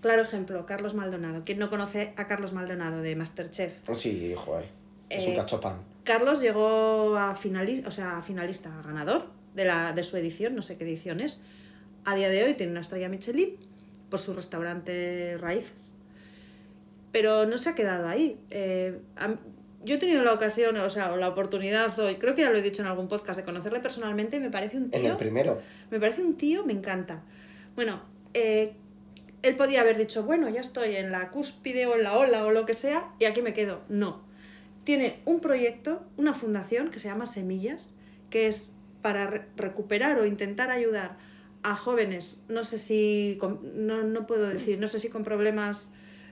claro 0.00 0.22
ejemplo, 0.22 0.64
Carlos 0.66 0.94
Maldonado. 0.94 1.42
¿Quién 1.44 1.58
no 1.58 1.70
conoce 1.70 2.12
a 2.16 2.26
Carlos 2.26 2.52
Maldonado 2.52 3.02
de 3.02 3.16
Masterchef? 3.16 3.72
Sí, 3.94 4.34
joder. 4.36 4.66
Es 5.08 5.26
un 5.26 5.32
Eh, 5.32 5.36
cachopán. 5.36 5.78
Carlos 6.04 6.40
llegó 6.40 7.16
a 7.16 7.34
finalista, 7.34 7.88
o 7.88 7.90
sea, 7.90 8.18
a 8.18 8.22
finalista, 8.22 8.78
a 8.78 8.82
ganador 8.82 9.26
de, 9.54 9.64
la, 9.64 9.92
de 9.92 10.04
su 10.04 10.16
edición, 10.16 10.54
no 10.54 10.62
sé 10.62 10.76
qué 10.76 10.84
edición 10.84 11.20
es. 11.20 11.42
A 12.04 12.14
día 12.14 12.28
de 12.28 12.44
hoy 12.44 12.54
tiene 12.54 12.70
una 12.70 12.80
estrella 12.80 13.08
Michelin 13.08 13.56
por 14.08 14.20
su 14.20 14.32
restaurante 14.34 15.36
Raíces. 15.38 15.94
Pero 17.10 17.46
no 17.46 17.58
se 17.58 17.70
ha 17.70 17.74
quedado 17.74 18.08
ahí. 18.08 18.38
Eh, 18.50 19.00
yo 19.86 19.94
he 19.94 19.98
tenido 19.98 20.22
la 20.22 20.34
ocasión, 20.34 20.76
o 20.76 20.90
sea, 20.90 21.12
o 21.12 21.16
la 21.16 21.28
oportunidad 21.28 21.98
hoy, 21.98 22.16
creo 22.16 22.34
que 22.34 22.42
ya 22.42 22.50
lo 22.50 22.58
he 22.58 22.62
dicho 22.62 22.82
en 22.82 22.88
algún 22.88 23.08
podcast, 23.08 23.38
de 23.38 23.44
conocerle 23.44 23.80
personalmente 23.80 24.36
y 24.36 24.40
me 24.40 24.50
parece 24.50 24.76
un 24.76 24.90
tío... 24.90 25.00
En 25.00 25.06
el 25.06 25.16
primero. 25.16 25.62
Me 25.90 25.98
parece 25.98 26.22
un 26.22 26.36
tío, 26.36 26.64
me 26.64 26.74
encanta. 26.74 27.22
Bueno, 27.74 28.02
eh, 28.34 28.74
él 29.42 29.56
podía 29.56 29.80
haber 29.80 29.96
dicho, 29.96 30.22
bueno, 30.24 30.48
ya 30.50 30.60
estoy 30.60 30.96
en 30.96 31.10
la 31.12 31.30
cúspide 31.30 31.86
o 31.86 31.94
en 31.94 32.02
la 32.02 32.18
ola 32.18 32.44
o 32.44 32.50
lo 32.50 32.66
que 32.66 32.74
sea, 32.74 33.10
y 33.18 33.24
aquí 33.24 33.40
me 33.40 33.54
quedo. 33.54 33.80
No. 33.88 34.24
Tiene 34.84 35.20
un 35.24 35.40
proyecto, 35.40 36.04
una 36.16 36.34
fundación 36.34 36.90
que 36.90 36.98
se 36.98 37.08
llama 37.08 37.26
Semillas, 37.26 37.92
que 38.28 38.48
es 38.48 38.72
para 39.02 39.26
re- 39.26 39.46
recuperar 39.56 40.18
o 40.18 40.26
intentar 40.26 40.70
ayudar 40.70 41.16
a 41.62 41.74
jóvenes, 41.74 42.42
no 42.48 42.62
sé 42.64 42.78
si, 42.78 43.36
con- 43.40 43.60
no, 43.86 44.02
no 44.04 44.26
puedo 44.26 44.48
decir, 44.48 44.78
no 44.78 44.86
sé 44.88 44.98
si 45.00 45.08
con 45.08 45.24
problemas 45.24 45.88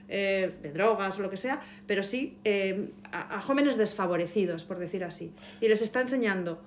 eh, 0.09 0.53
de 0.61 0.71
drogas 0.71 1.17
o 1.19 1.21
lo 1.21 1.29
que 1.29 1.37
sea, 1.37 1.61
pero 1.87 2.03
sí 2.03 2.37
eh, 2.43 2.91
a, 3.11 3.37
a 3.37 3.41
jóvenes 3.41 3.77
desfavorecidos, 3.77 4.63
por 4.63 4.77
decir 4.79 5.03
así. 5.03 5.33
Y 5.61 5.67
les 5.67 5.81
está 5.81 6.01
enseñando 6.01 6.61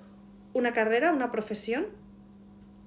una 0.53 0.73
carrera, 0.73 1.11
una 1.13 1.31
profesión, 1.31 1.87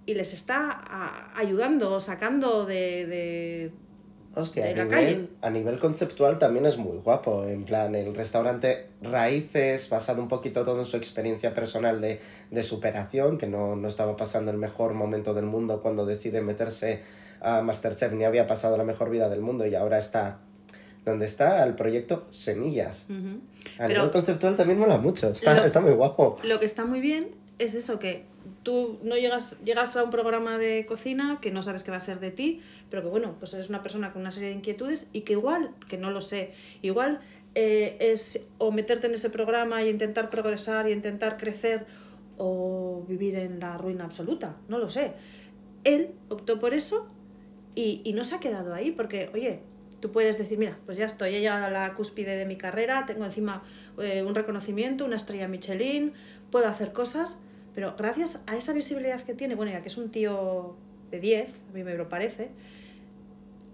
y 0.05 0.15
les 0.15 0.33
está 0.35 0.71
a- 0.71 1.39
ayudando 1.39 1.93
o 1.93 2.01
sacando 2.01 2.67
de, 2.67 3.07
de- 3.07 3.73
Hostia, 4.35 4.65
de 4.65 4.71
a 4.73 4.77
la 4.77 4.85
nivel, 4.85 4.99
calle. 4.99 5.29
a 5.43 5.51
nivel 5.51 5.79
conceptual 5.79 6.39
también 6.39 6.65
es 6.67 6.77
muy 6.79 6.97
guapo. 6.99 7.45
En 7.45 7.65
plan, 7.65 7.95
el 7.95 8.15
restaurante 8.15 8.87
Raíces, 9.03 9.89
basado 9.91 10.23
un 10.23 10.29
poquito 10.29 10.65
todo 10.65 10.81
en 10.81 10.87
su 10.87 10.97
experiencia 10.97 11.55
personal 11.55 12.01
de, 12.01 12.19
de 12.51 12.63
superación, 12.63 13.37
que 13.39 13.47
no, 13.47 13.77
no 13.77 13.89
estaba 13.89 14.17
pasando 14.17 14.51
el 14.51 14.57
mejor 14.57 14.95
momento 14.95 15.35
del 15.35 15.45
mundo 15.45 15.83
cuando 15.83 16.07
decide 16.07 16.41
meterse 16.41 17.03
a 17.43 17.63
Masterchef, 17.63 18.13
ni 18.13 18.25
había 18.25 18.47
pasado 18.47 18.77
la 18.77 18.85
mejor 18.85 19.11
vida 19.11 19.29
del 19.29 19.41
mundo 19.41 19.67
y 19.67 19.75
ahora 19.75 19.99
está 19.99 20.39
donde 21.05 21.27
está 21.27 21.65
el 21.65 21.75
proyecto 21.75 22.29
Semillas. 22.31 23.07
A 23.79 23.89
nivel 23.89 24.11
conceptual 24.13 24.57
también 24.57 24.79
mola 24.79 24.99
mucho, 24.99 25.31
está, 25.31 25.55
Lo- 25.55 25.65
está 25.65 25.81
muy 25.81 25.93
guapo. 25.93 26.39
Lo 26.45 26.59
que 26.61 26.65
está 26.67 26.85
muy 26.85 27.01
bien 27.01 27.31
es 27.59 27.75
eso, 27.75 27.99
que 27.99 28.25
tú 28.63 28.99
no 29.03 29.17
llegas, 29.17 29.59
llegas 29.65 29.97
a 29.97 30.05
un 30.05 30.11
programa 30.11 30.59
de 30.59 30.87
cocina 30.87 31.39
que 31.43 31.51
no 31.51 31.63
sabes 31.63 31.83
qué 31.83 31.91
va 31.91 31.97
a 31.97 32.01
ser 32.01 32.21
de 32.21 32.31
ti, 32.31 32.63
pero 32.91 33.03
que 33.03 33.09
bueno, 33.09 33.35
pues 33.41 33.53
eres 33.55 33.69
una 33.69 33.83
persona 33.83 34.13
con 34.13 34.23
una 34.23 34.31
serie 34.31 34.51
de 34.51 34.55
inquietudes 34.55 35.09
y 35.13 35.23
que 35.23 35.33
igual, 35.33 35.71
que 35.89 35.99
no 35.99 36.11
lo 36.13 36.21
sé, 36.21 36.53
igual 36.83 37.21
eh, 37.57 37.97
es 38.01 38.41
o 38.59 38.71
meterte 38.71 39.09
en 39.09 39.15
ese 39.15 39.29
programa 39.29 39.83
y 39.83 39.89
intentar 39.91 40.31
progresar 40.31 40.89
y 40.89 40.93
intentar 40.93 41.37
crecer 41.37 41.85
o 42.39 43.05
vivir 43.09 43.35
en 43.37 43.59
la 43.61 43.77
ruina 43.77 44.05
absoluta, 44.05 44.57
no 44.69 44.79
lo 44.79 44.89
sé. 44.89 45.13
Él 45.85 46.13
optó 46.29 46.59
por 46.61 46.75
eso 46.75 47.09
y, 47.75 48.01
y 48.05 48.13
no 48.13 48.25
se 48.25 48.35
ha 48.35 48.41
quedado 48.41 48.75
ahí, 48.75 48.91
porque, 48.91 49.31
oye, 49.35 49.61
tú 50.03 50.11
puedes 50.11 50.37
decir, 50.37 50.59
mira, 50.59 50.77
pues 50.85 50.99
ya 50.99 51.07
estoy, 51.07 51.37
he 51.37 51.41
llegado 51.41 51.65
a 51.65 51.71
la 51.71 51.95
cúspide 51.95 52.37
de 52.37 52.45
mi 52.45 52.57
carrera, 52.57 53.07
tengo 53.07 53.25
encima 53.25 53.63
eh, 53.99 54.23
un 54.23 54.35
reconocimiento, 54.35 55.05
una 55.05 55.17
estrella 55.17 55.47
Michelin, 55.47 56.13
puedo 56.51 56.67
hacer 56.67 56.93
cosas, 56.93 57.39
pero 57.73 57.95
gracias 57.97 58.43
a 58.47 58.57
esa 58.57 58.73
visibilidad 58.73 59.23
que 59.23 59.33
tiene, 59.33 59.55
bueno, 59.55 59.71
ya 59.71 59.81
que 59.81 59.89
es 59.89 59.97
un 59.97 60.11
tío 60.11 60.77
de 61.13 61.21
10, 61.21 61.49
a 61.49 61.73
mí 61.73 61.85
me 61.85 61.95
lo 61.95 62.09
parece, 62.09 62.51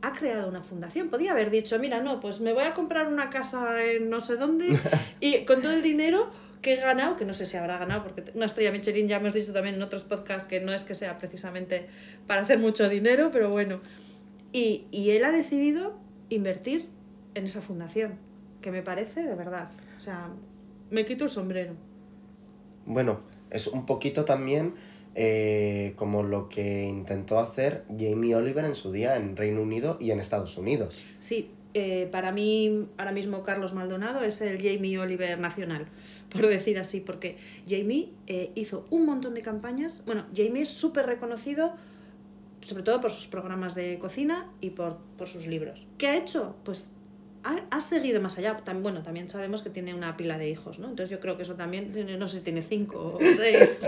ha 0.02 0.12
creado 0.12 0.48
una 0.48 0.62
fundación. 0.62 1.08
Podía 1.08 1.32
haber 1.32 1.50
dicho, 1.50 1.78
mira, 1.78 2.00
no, 2.00 2.20
pues 2.20 2.40
me 2.40 2.52
voy 2.52 2.64
a 2.64 2.74
comprar 2.74 3.08
una 3.08 3.30
casa 3.30 3.82
en 3.82 4.10
no 4.10 4.20
sé 4.20 4.36
dónde 4.36 4.78
y 5.20 5.44
con 5.44 5.62
todo 5.62 5.72
el 5.72 5.82
dinero 5.82 6.30
que 6.60 6.74
he 6.74 6.76
ganado, 6.76 7.16
que 7.16 7.24
no 7.24 7.34
sé 7.34 7.46
si 7.46 7.56
habrá 7.56 7.78
ganado, 7.78 8.02
porque 8.02 8.30
una 8.34 8.46
estrella 8.46 8.72
Michelin 8.72 9.08
ya 9.08 9.16
hemos 9.16 9.32
dicho 9.32 9.52
también 9.52 9.76
en 9.76 9.82
otros 9.82 10.04
podcasts 10.04 10.48
que 10.48 10.60
no 10.60 10.72
es 10.72 10.84
que 10.84 10.94
sea 10.94 11.18
precisamente 11.18 11.86
para 12.26 12.42
hacer 12.42 12.58
mucho 12.58 12.88
dinero, 12.88 13.30
pero 13.32 13.50
bueno. 13.50 13.80
Y, 14.52 14.86
y 14.90 15.10
él 15.10 15.24
ha 15.24 15.32
decidido 15.32 15.98
invertir 16.30 16.88
en 17.34 17.44
esa 17.44 17.60
fundación, 17.60 18.18
que 18.60 18.70
me 18.70 18.82
parece 18.82 19.22
de 19.22 19.34
verdad. 19.34 19.70
O 19.96 20.00
sea, 20.00 20.30
me 20.90 21.04
quito 21.04 21.24
el 21.24 21.30
sombrero. 21.30 21.74
Bueno, 22.86 23.20
es 23.50 23.66
un 23.66 23.86
poquito 23.86 24.24
también 24.24 24.74
eh, 25.14 25.94
como 25.96 26.22
lo 26.22 26.48
que 26.48 26.84
intentó 26.84 27.38
hacer 27.38 27.84
Jamie 27.88 28.34
Oliver 28.34 28.64
en 28.64 28.74
su 28.74 28.92
día 28.92 29.16
en 29.16 29.36
Reino 29.36 29.62
Unido 29.62 29.96
y 30.00 30.10
en 30.10 30.20
Estados 30.20 30.56
Unidos. 30.56 31.02
Sí, 31.18 31.50
eh, 31.74 32.08
para 32.10 32.32
mí 32.32 32.86
ahora 32.96 33.12
mismo 33.12 33.42
Carlos 33.42 33.72
Maldonado 33.74 34.22
es 34.22 34.40
el 34.40 34.56
Jamie 34.60 34.98
Oliver 34.98 35.38
nacional, 35.38 35.86
por 36.30 36.46
decir 36.46 36.78
así, 36.78 37.00
porque 37.00 37.36
Jamie 37.68 38.10
eh, 38.26 38.50
hizo 38.54 38.84
un 38.90 39.06
montón 39.06 39.34
de 39.34 39.42
campañas. 39.42 40.02
Bueno, 40.06 40.24
Jamie 40.34 40.62
es 40.62 40.68
súper 40.70 41.06
reconocido, 41.06 41.74
sobre 42.60 42.82
todo 42.82 43.00
por 43.00 43.10
sus 43.10 43.26
programas 43.26 43.74
de 43.74 43.98
cocina 43.98 44.50
y 44.60 44.70
por, 44.70 44.98
por 45.16 45.28
sus 45.28 45.46
libros. 45.46 45.86
¿Qué 45.98 46.08
ha 46.08 46.16
hecho? 46.16 46.56
Pues 46.64 46.90
ha, 47.44 47.60
ha 47.70 47.80
seguido 47.80 48.20
más 48.20 48.36
allá. 48.36 48.60
Tam- 48.64 48.82
bueno, 48.82 49.02
también 49.02 49.30
sabemos 49.30 49.62
que 49.62 49.70
tiene 49.70 49.94
una 49.94 50.16
pila 50.16 50.38
de 50.38 50.50
hijos, 50.50 50.80
¿no? 50.80 50.88
Entonces 50.88 51.10
yo 51.10 51.20
creo 51.20 51.36
que 51.36 51.44
eso 51.44 51.54
también, 51.54 51.92
tiene- 51.92 52.16
no 52.18 52.26
sé 52.26 52.38
si 52.38 52.42
tiene 52.44 52.62
cinco 52.62 53.16
o 53.16 53.18
seis. 53.36 53.80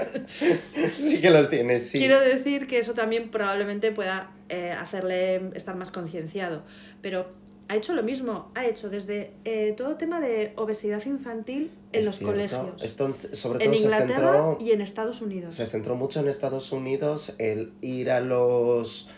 Sí 0.97 1.21
que 1.21 1.31
los 1.31 1.51
tienes, 1.51 1.89
sí. 1.89 1.99
Quiero 1.99 2.21
decir 2.21 2.67
que 2.69 2.79
eso 2.79 2.95
también 2.95 3.31
probablemente 3.31 3.91
pueda 3.91 4.31
eh, 4.49 4.71
hacerle 4.71 5.51
estar 5.55 5.75
más 5.77 5.91
concienciado. 5.91 6.63
Pero 7.03 7.40
ha 7.71 7.77
hecho 7.77 7.95
lo 7.95 8.03
mismo, 8.03 8.51
ha 8.57 8.67
hecho 8.67 8.91
desde 8.91 9.31
eh, 9.45 9.75
todo 9.77 9.95
tema 9.97 10.19
de 10.19 10.53
obesidad 10.57 11.05
infantil 11.07 11.71
en 11.93 12.01
Es 12.01 12.05
los 12.07 12.19
cierto. 12.19 12.33
colegios. 12.35 12.83
Esto, 12.83 13.15
sobre 13.33 13.65
En 13.65 13.71
todo 13.71 13.79
se 13.79 13.85
Inglaterra 13.85 14.33
centró, 14.33 14.59
y 14.61 14.73
en 14.73 14.81
Estados 14.81 15.23
Unidos. 15.23 15.55
se 15.55 15.67
centró 15.67 15.95
mucho 15.95 16.19
en 16.19 16.27
Estados 16.27 16.73
Unidos 16.73 17.37
el 17.39 17.73
ir 17.81 18.11
a 18.11 18.21
los 18.21 19.09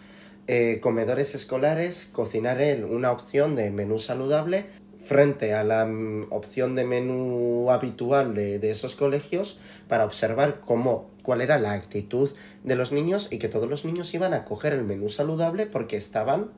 eh, 0.48 0.80
comedores 0.82 1.34
escolares, 1.34 2.10
cocinar 2.12 2.60
él 2.60 2.84
una 2.84 3.10
opción 3.10 3.56
de 3.56 3.70
menú 3.70 3.96
saludable 3.98 4.66
frente 5.02 5.54
a 5.54 5.64
la 5.64 5.86
mm, 5.86 6.26
opción 6.30 6.74
de 6.74 6.84
menú 6.84 7.70
habitual 7.70 8.34
de, 8.34 8.58
de 8.58 8.70
esos 8.70 8.96
colegios 8.96 9.58
para 9.88 10.04
observar 10.04 10.60
cómo, 10.60 11.10
cuál 11.22 11.40
era 11.40 11.58
la 11.58 11.72
actitud 11.72 12.28
de 12.64 12.76
los 12.76 12.92
niños 12.92 13.28
y 13.30 13.38
que 13.38 13.48
todos 13.48 13.70
los 13.70 13.86
niños 13.86 14.12
iban 14.12 14.34
a 14.34 14.44
coger 14.44 14.74
el 14.74 14.84
menú 14.84 15.08
saludable 15.08 15.64
porque 15.64 15.96
estaban 15.96 16.50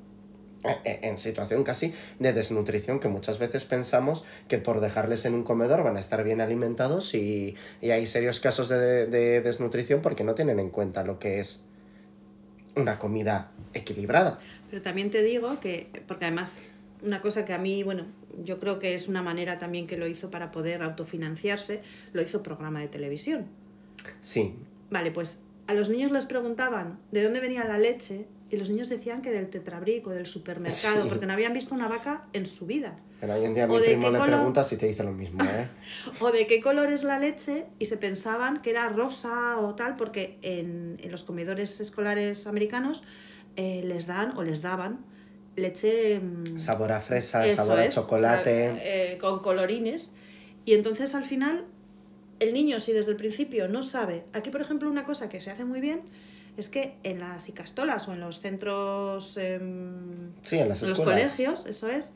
en 0.84 1.18
situación 1.18 1.64
casi 1.64 1.92
de 2.18 2.32
desnutrición 2.32 3.00
que 3.00 3.08
muchas 3.08 3.38
veces 3.38 3.64
pensamos 3.64 4.24
que 4.48 4.58
por 4.58 4.80
dejarles 4.80 5.24
en 5.24 5.34
un 5.34 5.44
comedor 5.44 5.82
van 5.82 5.96
a 5.96 6.00
estar 6.00 6.24
bien 6.24 6.40
alimentados 6.40 7.14
y, 7.14 7.56
y 7.80 7.90
hay 7.90 8.06
serios 8.06 8.40
casos 8.40 8.68
de, 8.68 9.06
de 9.06 9.40
desnutrición 9.40 10.00
porque 10.02 10.24
no 10.24 10.34
tienen 10.34 10.58
en 10.58 10.70
cuenta 10.70 11.02
lo 11.02 11.18
que 11.18 11.40
es 11.40 11.60
una 12.76 12.98
comida 12.98 13.52
equilibrada. 13.72 14.38
Pero 14.70 14.82
también 14.82 15.10
te 15.10 15.22
digo 15.22 15.60
que, 15.60 15.88
porque 16.08 16.24
además, 16.24 16.62
una 17.02 17.20
cosa 17.20 17.44
que 17.44 17.52
a 17.52 17.58
mí, 17.58 17.82
bueno, 17.82 18.06
yo 18.42 18.58
creo 18.58 18.78
que 18.78 18.94
es 18.94 19.06
una 19.06 19.22
manera 19.22 19.58
también 19.58 19.86
que 19.86 19.96
lo 19.96 20.08
hizo 20.08 20.30
para 20.30 20.50
poder 20.50 20.82
autofinanciarse, 20.82 21.82
lo 22.12 22.22
hizo 22.22 22.42
programa 22.42 22.80
de 22.80 22.88
televisión. 22.88 23.46
Sí, 24.20 24.56
Vale, 24.94 25.10
pues 25.10 25.42
a 25.66 25.74
los 25.74 25.88
niños 25.88 26.12
les 26.12 26.24
preguntaban 26.26 27.00
de 27.10 27.24
dónde 27.24 27.40
venía 27.40 27.64
la 27.64 27.78
leche 27.78 28.26
y 28.54 28.56
los 28.58 28.70
niños 28.70 28.88
decían 28.88 29.20
que 29.22 29.30
del 29.30 29.48
tetrabric 29.50 30.06
o 30.06 30.10
del 30.10 30.26
supermercado, 30.26 31.02
Sí. 31.02 31.08
porque 31.08 31.26
no 31.26 31.32
habían 31.32 31.52
visto 31.52 31.74
una 31.74 31.88
vaca 31.88 32.24
en 32.32 32.46
su 32.46 32.66
vida. 32.66 32.96
pero 33.20 33.34
hoy 33.34 33.44
en 33.44 33.54
día 33.54 33.64
a 33.64 33.66
¿O 33.66 33.74
mi 33.74 33.78
de 33.80 33.84
primo 33.88 34.10
le 34.10 34.18
color? 34.18 34.34
preguntas 34.36 34.72
y 34.72 34.76
te 34.76 34.86
dice 34.86 35.02
lo 35.02 35.12
mismo, 35.12 35.42
¿eh? 35.44 35.66
O 36.20 36.30
de 36.30 36.46
qué 36.46 36.60
color 36.60 36.92
es 36.92 37.04
la 37.04 37.18
leche 37.18 37.66
y 37.78 37.86
se 37.86 37.96
pensaban 37.96 38.60
que 38.62 38.70
era 38.70 38.88
rosa 38.90 39.58
o 39.60 39.74
tal, 39.74 39.96
porque 39.96 40.38
en, 40.42 40.98
en 41.02 41.10
los 41.10 41.24
comedores 41.24 41.80
escolares 41.80 42.46
americanos 42.46 43.02
eh, 43.56 43.82
les 43.84 44.06
dan 44.06 44.36
o 44.36 44.42
les 44.42 44.60
daban 44.62 45.04
leche... 45.56 46.18
mm, 46.20 46.58
Sabor 46.58 46.92
a 46.92 47.00
fresa, 47.00 47.46
sabor 47.54 47.78
a 47.78 47.84
es, 47.86 47.96
o 47.96 48.00
sea, 48.00 48.02
chocolate. 48.02 48.72
eh, 49.12 49.18
con 49.18 49.38
colorines. 49.40 50.12
Y 50.66 50.74
entonces 50.74 51.14
al 51.14 51.24
final, 51.24 51.64
el 52.40 52.52
niño, 52.52 52.80
si 52.80 52.92
desde 52.92 53.10
el 53.12 53.16
principio 53.16 53.68
no 53.68 53.82
sabe. 53.82 54.24
Aquí, 54.32 54.50
por 54.50 54.60
ejemplo, 54.60 54.88
una 54.90 55.04
cosa 55.04 55.28
que 55.28 55.40
se 55.40 55.50
hace 55.50 55.64
muy 55.64 55.80
bien 55.80 56.02
es 56.56 56.68
que 56.68 56.94
en 57.02 57.18
las 57.20 57.48
icastolas 57.48 58.06
o 58.08 58.12
en 58.12 58.20
los 58.20 58.40
centros. 58.40 59.36
em, 59.36 60.32
sí, 60.42 60.58
en 60.58 60.68
las 60.68 60.82
en 60.82 60.90
los 60.90 61.00
colegios, 61.00 61.66
eso 61.66 61.88
es. 61.88 62.12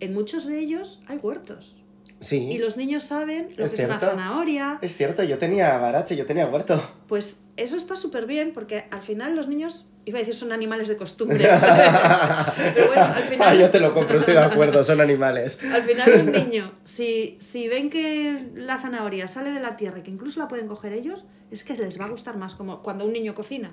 En 0.00 0.12
muchos 0.14 0.46
de 0.46 0.58
ellos 0.58 1.00
hay 1.06 1.18
huertos. 1.18 1.76
Sí, 2.20 2.36
Y 2.50 2.58
los 2.58 2.76
niños 2.76 3.02
saben 3.04 3.54
lo 3.56 3.64
Es 3.64 3.70
que 3.70 3.82
es 3.82 3.88
una 3.88 3.98
cierto. 3.98 4.14
zanahoria. 4.16 4.78
es 4.82 4.94
cierto, 4.94 5.22
yo 5.24 5.38
tenía 5.38 5.78
barache, 5.78 6.16
yo 6.16 6.26
tenía 6.26 6.46
huerto. 6.46 6.78
Pues 7.08 7.40
eso 7.56 7.76
está 7.76 7.96
súper 7.96 8.26
bien 8.26 8.52
porque 8.52 8.84
al 8.90 9.00
final 9.00 9.34
los 9.34 9.48
niños, 9.48 9.86
iba 10.10 10.18
a 10.18 10.20
decir 10.20 10.34
son 10.34 10.52
animales 10.52 10.88
de 10.88 10.96
costumbre. 10.96 11.38
Pero 12.74 12.86
bueno, 12.86 13.02
al 13.02 13.10
Ah, 13.12 13.26
final... 13.28 13.58
yo 13.58 13.70
te 13.70 13.80
lo 13.80 13.94
compro, 13.94 14.18
estoy 14.18 14.34
de 14.34 14.40
acuerdo, 14.40 14.82
son 14.84 15.00
animales. 15.00 15.58
Al 15.72 15.82
final 15.82 16.10
un 16.26 16.32
niño, 16.50 16.72
si, 16.84 17.36
si 17.40 17.68
ven 17.68 17.90
que 17.90 18.50
la 18.54 18.78
zanahoria 18.78 19.26
sale 19.28 19.50
de 19.50 19.60
la 19.60 19.76
tierra 19.76 19.98
y 20.00 20.02
que 20.02 20.10
incluso 20.10 20.40
la 20.40 20.48
pueden 20.48 20.66
coger 20.68 20.92
ellos, 20.92 21.24
es 21.50 21.64
que 21.64 21.74
les 21.76 22.00
va 22.00 22.04
a 22.04 22.08
gustar 22.08 22.36
más, 22.36 22.54
como 22.54 22.82
cuando 22.82 23.04
un 23.04 23.12
niño 23.12 23.34
cocina. 23.34 23.72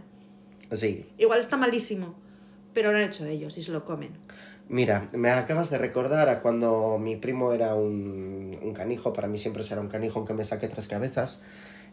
Sí, 0.71 1.05
Igual 1.17 1.39
está 1.39 1.55
malísimo, 1.57 2.15
pero 2.73 2.91
lo 2.91 2.97
han 2.97 3.03
hecho 3.05 3.25
ellos 3.25 3.57
y 3.57 3.61
se 3.61 3.71
lo 3.71 3.85
comen. 3.85 4.11
Mira, 4.69 5.07
me 5.13 5.29
acabas 5.31 5.69
de 5.69 5.77
recordar 5.77 6.27
a 6.27 6.41
cuando 6.41 6.97
mi 6.99 7.15
primo 7.15 7.53
era 7.53 7.73
un, 7.75 8.57
un 8.61 8.73
canijo, 8.73 9.13
para 9.13 9.29
mí 9.29 9.37
siempre 9.37 9.63
será 9.63 9.79
un 9.79 9.87
canijo 9.87 10.19
aunque 10.19 10.33
me 10.33 10.43
saque 10.43 10.67
tres 10.67 10.87
cabezas. 10.87 11.39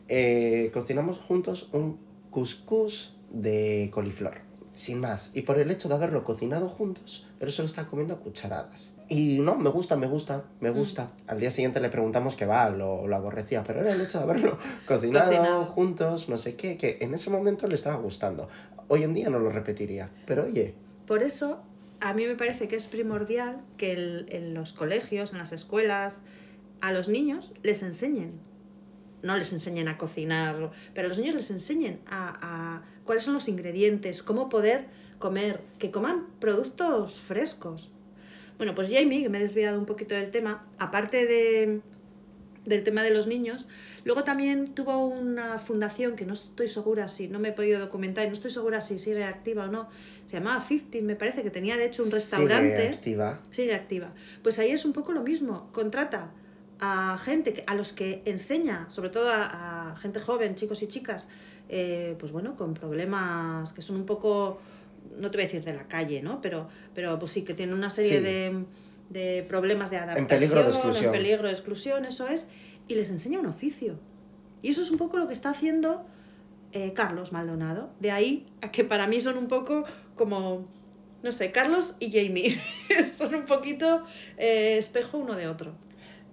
Eh, 0.09 0.71
cocinamos 0.75 1.19
juntos 1.19 1.69
un 1.73 1.99
couscous 2.31 3.15
de 3.31 3.91
coliflor, 3.93 4.39
sin 4.75 5.01
más. 5.01 5.31
Y 5.35 5.43
por 5.43 5.59
el 5.59 5.71
hecho 5.71 5.89
de 5.89 5.95
haberlo 5.95 6.25
cocinado 6.25 6.69
juntos, 6.69 7.29
él 7.41 7.51
se 7.53 7.63
lo 7.63 7.67
está 7.67 7.87
comiendo 7.87 8.15
a 8.15 8.19
cucharadas. 8.21 8.95
Y 9.09 9.39
no, 9.41 9.57
me 9.57 9.69
gusta, 9.71 9.97
me 9.97 10.07
gusta, 10.07 10.45
me 10.61 10.71
gusta. 10.71 11.11
Al 11.27 11.39
día 11.39 11.51
siguiente 11.51 11.79
le 11.81 11.91
preguntamos 11.91 12.37
qué 12.37 12.47
va, 12.47 12.71
lo, 12.71 13.07
lo 13.07 13.17
aborrecía, 13.17 13.63
pero 13.65 13.81
era 13.81 13.93
el 13.93 14.01
hecho 14.01 14.19
de 14.19 14.25
haberlo 14.25 14.59
cocinado, 14.87 15.27
Cocinado. 15.31 15.65
juntos, 15.67 16.29
no 16.29 16.39
sé 16.39 16.57
qué, 16.57 16.77
que 16.79 16.99
en 17.03 17.13
ese 17.15 17.29
momento 17.31 17.67
le 17.67 17.75
estaba 17.75 17.97
gustando. 17.97 18.49
Hoy 18.89 19.03
en 19.03 19.13
día 19.15 19.29
no 19.31 19.39
lo 19.39 19.51
repetiría, 19.51 20.11
pero 20.27 20.45
oye, 20.45 20.75
Por 21.07 21.23
eso, 21.23 21.61
a 22.01 22.15
mí 22.15 22.27
me 22.27 22.35
parece 22.35 22.67
que 22.69 22.77
es 22.77 22.87
primordial 22.87 23.61
que 23.77 23.93
el- 23.93 24.27
en 24.31 24.55
los 24.55 24.73
colegios, 24.73 25.33
en 25.33 25.39
las 25.39 25.53
escuelas, 25.53 26.23
a 26.81 26.93
los 26.93 27.09
niños 27.09 27.53
les 27.63 27.83
enseñen. 27.83 28.33
No 29.25 29.37
les 29.37 29.53
enseñen 29.53 29.89
a 29.89 29.99
cocinar, 29.99 30.71
pero 30.95 31.07
a 31.07 31.09
los 31.09 31.19
niños 31.19 31.35
les 31.35 31.51
enseñen 31.51 32.01
a, 32.07 32.39
a 32.41 32.83
cuáles 33.05 33.25
son 33.25 33.35
los 33.35 33.49
ingredientes, 33.49 34.23
cómo 34.23 34.49
poder 34.49 34.87
comer, 35.19 35.61
que 35.79 35.91
coman 35.91 36.27
productos 36.39 37.19
frescos. 37.21 37.91
Bueno, 38.59 38.75
pues 38.75 38.93
Jamie, 38.93 39.23
que 39.23 39.29
me 39.29 39.39
he 39.39 39.41
desviado 39.41 39.79
un 39.79 39.87
poquito 39.87 40.15
del 40.15 40.31
tema, 40.31 40.69
aparte 40.79 41.27
de, 41.27 41.81
del 42.65 42.85
tema 42.85 43.03
de 43.03 43.11
los 43.11 43.27
niños, 43.27 43.67
luego 44.05 44.25
también 44.25 44.75
tuvo 44.75 45.07
una 45.07 45.59
fundación 45.59 46.15
que 46.15 46.25
no 46.25 46.35
estoy 46.35 46.69
segura 46.69 47.09
si, 47.09 47.29
no 47.29 47.39
me 47.39 47.49
he 47.49 47.53
podido 47.53 47.81
documentar, 47.81 48.27
y 48.27 48.29
no 48.29 48.35
estoy 48.35 48.51
segura 48.51 48.81
si 48.81 48.99
sigue 48.99 49.25
activa 49.25 49.65
o 49.65 49.69
no, 49.69 49.89
se 50.25 50.39
llamaba 50.39 50.65
15, 50.65 51.03
me 51.03 51.17
parece 51.17 51.43
que 51.43 51.51
tenía 51.51 51.77
de 51.77 51.87
hecho 51.87 52.03
un 52.03 52.11
restaurante. 52.11 52.77
Sigue 52.77 52.89
activa. 52.89 53.41
Sigue 53.51 53.75
activa. 53.75 54.13
Pues 54.43 54.59
ahí 54.59 54.71
es 54.71 54.85
un 54.85 54.93
poco 54.93 55.13
lo 55.13 55.23
mismo, 55.23 55.71
contrata 55.73 56.31
a 56.85 57.19
gente, 57.19 57.65
a 57.67 57.75
los 57.75 57.93
que 57.93 58.23
enseña, 58.25 58.87
sobre 58.91 59.09
todo 59.11 59.31
a, 59.31 59.93
a 59.93 59.97
gente 59.97 60.21
joven, 60.21 60.55
chicos 60.55 60.83
y 60.83 60.87
chicas, 60.89 61.29
eh, 61.69 62.15
pues 62.19 62.31
bueno, 62.33 62.57
con 62.57 62.75
problemas 62.75 63.73
que 63.73 63.81
son 63.83 63.97
un 63.97 64.07
poco, 64.07 64.59
no 65.19 65.31
te 65.31 65.39
voy 65.39 65.45
a 65.45 65.47
decir 65.47 65.65
de 65.65 65.73
la 65.75 65.87
calle, 65.89 66.21
¿no? 66.23 66.41
Pero, 66.41 66.69
pero 66.95 67.19
pues 67.19 67.33
sí, 67.33 67.43
que 67.43 67.55
tienen 67.55 67.75
una 67.75 67.91
serie 67.91 68.19
Sí. 68.19 68.25
de, 68.25 68.65
de 69.11 69.43
problemas 69.49 69.91
de 69.91 69.97
adaptación, 69.99 70.27
peligro 70.27 70.63
de 70.63 70.69
exclusión. 70.69 71.07
en 71.07 71.13
peligro 71.13 71.47
de 71.47 71.53
exclusión, 71.53 72.05
eso 72.05 72.29
es, 72.29 72.49
y 72.89 72.95
les 72.95 73.11
enseña 73.11 73.39
un 73.39 73.47
oficio. 73.47 73.99
Y 74.63 74.71
eso 74.71 74.83
es 74.83 74.91
un 74.91 74.99
poco 74.99 75.19
lo 75.19 75.27
que 75.27 75.33
está 75.35 75.51
haciendo 75.51 76.05
eh, 76.73 76.93
Carlos 76.95 77.33
Maldonado. 77.33 77.91
De 78.01 78.11
ahí 78.11 78.47
a 78.63 78.71
que 78.71 78.83
para 78.85 79.07
mí 79.07 79.21
son 79.21 79.37
un 79.39 79.47
poco 79.49 79.85
como, 80.17 80.65
no 81.23 81.33
sé, 81.33 81.51
Carlos 81.53 81.95
y 82.01 82.11
Jamie. 82.11 82.61
son 83.15 83.35
un 83.35 83.45
poquito 83.47 84.05
eh, 84.39 84.77
espejo 84.79 85.19
uno 85.19 85.35
de 85.37 85.49
otro. 85.49 85.73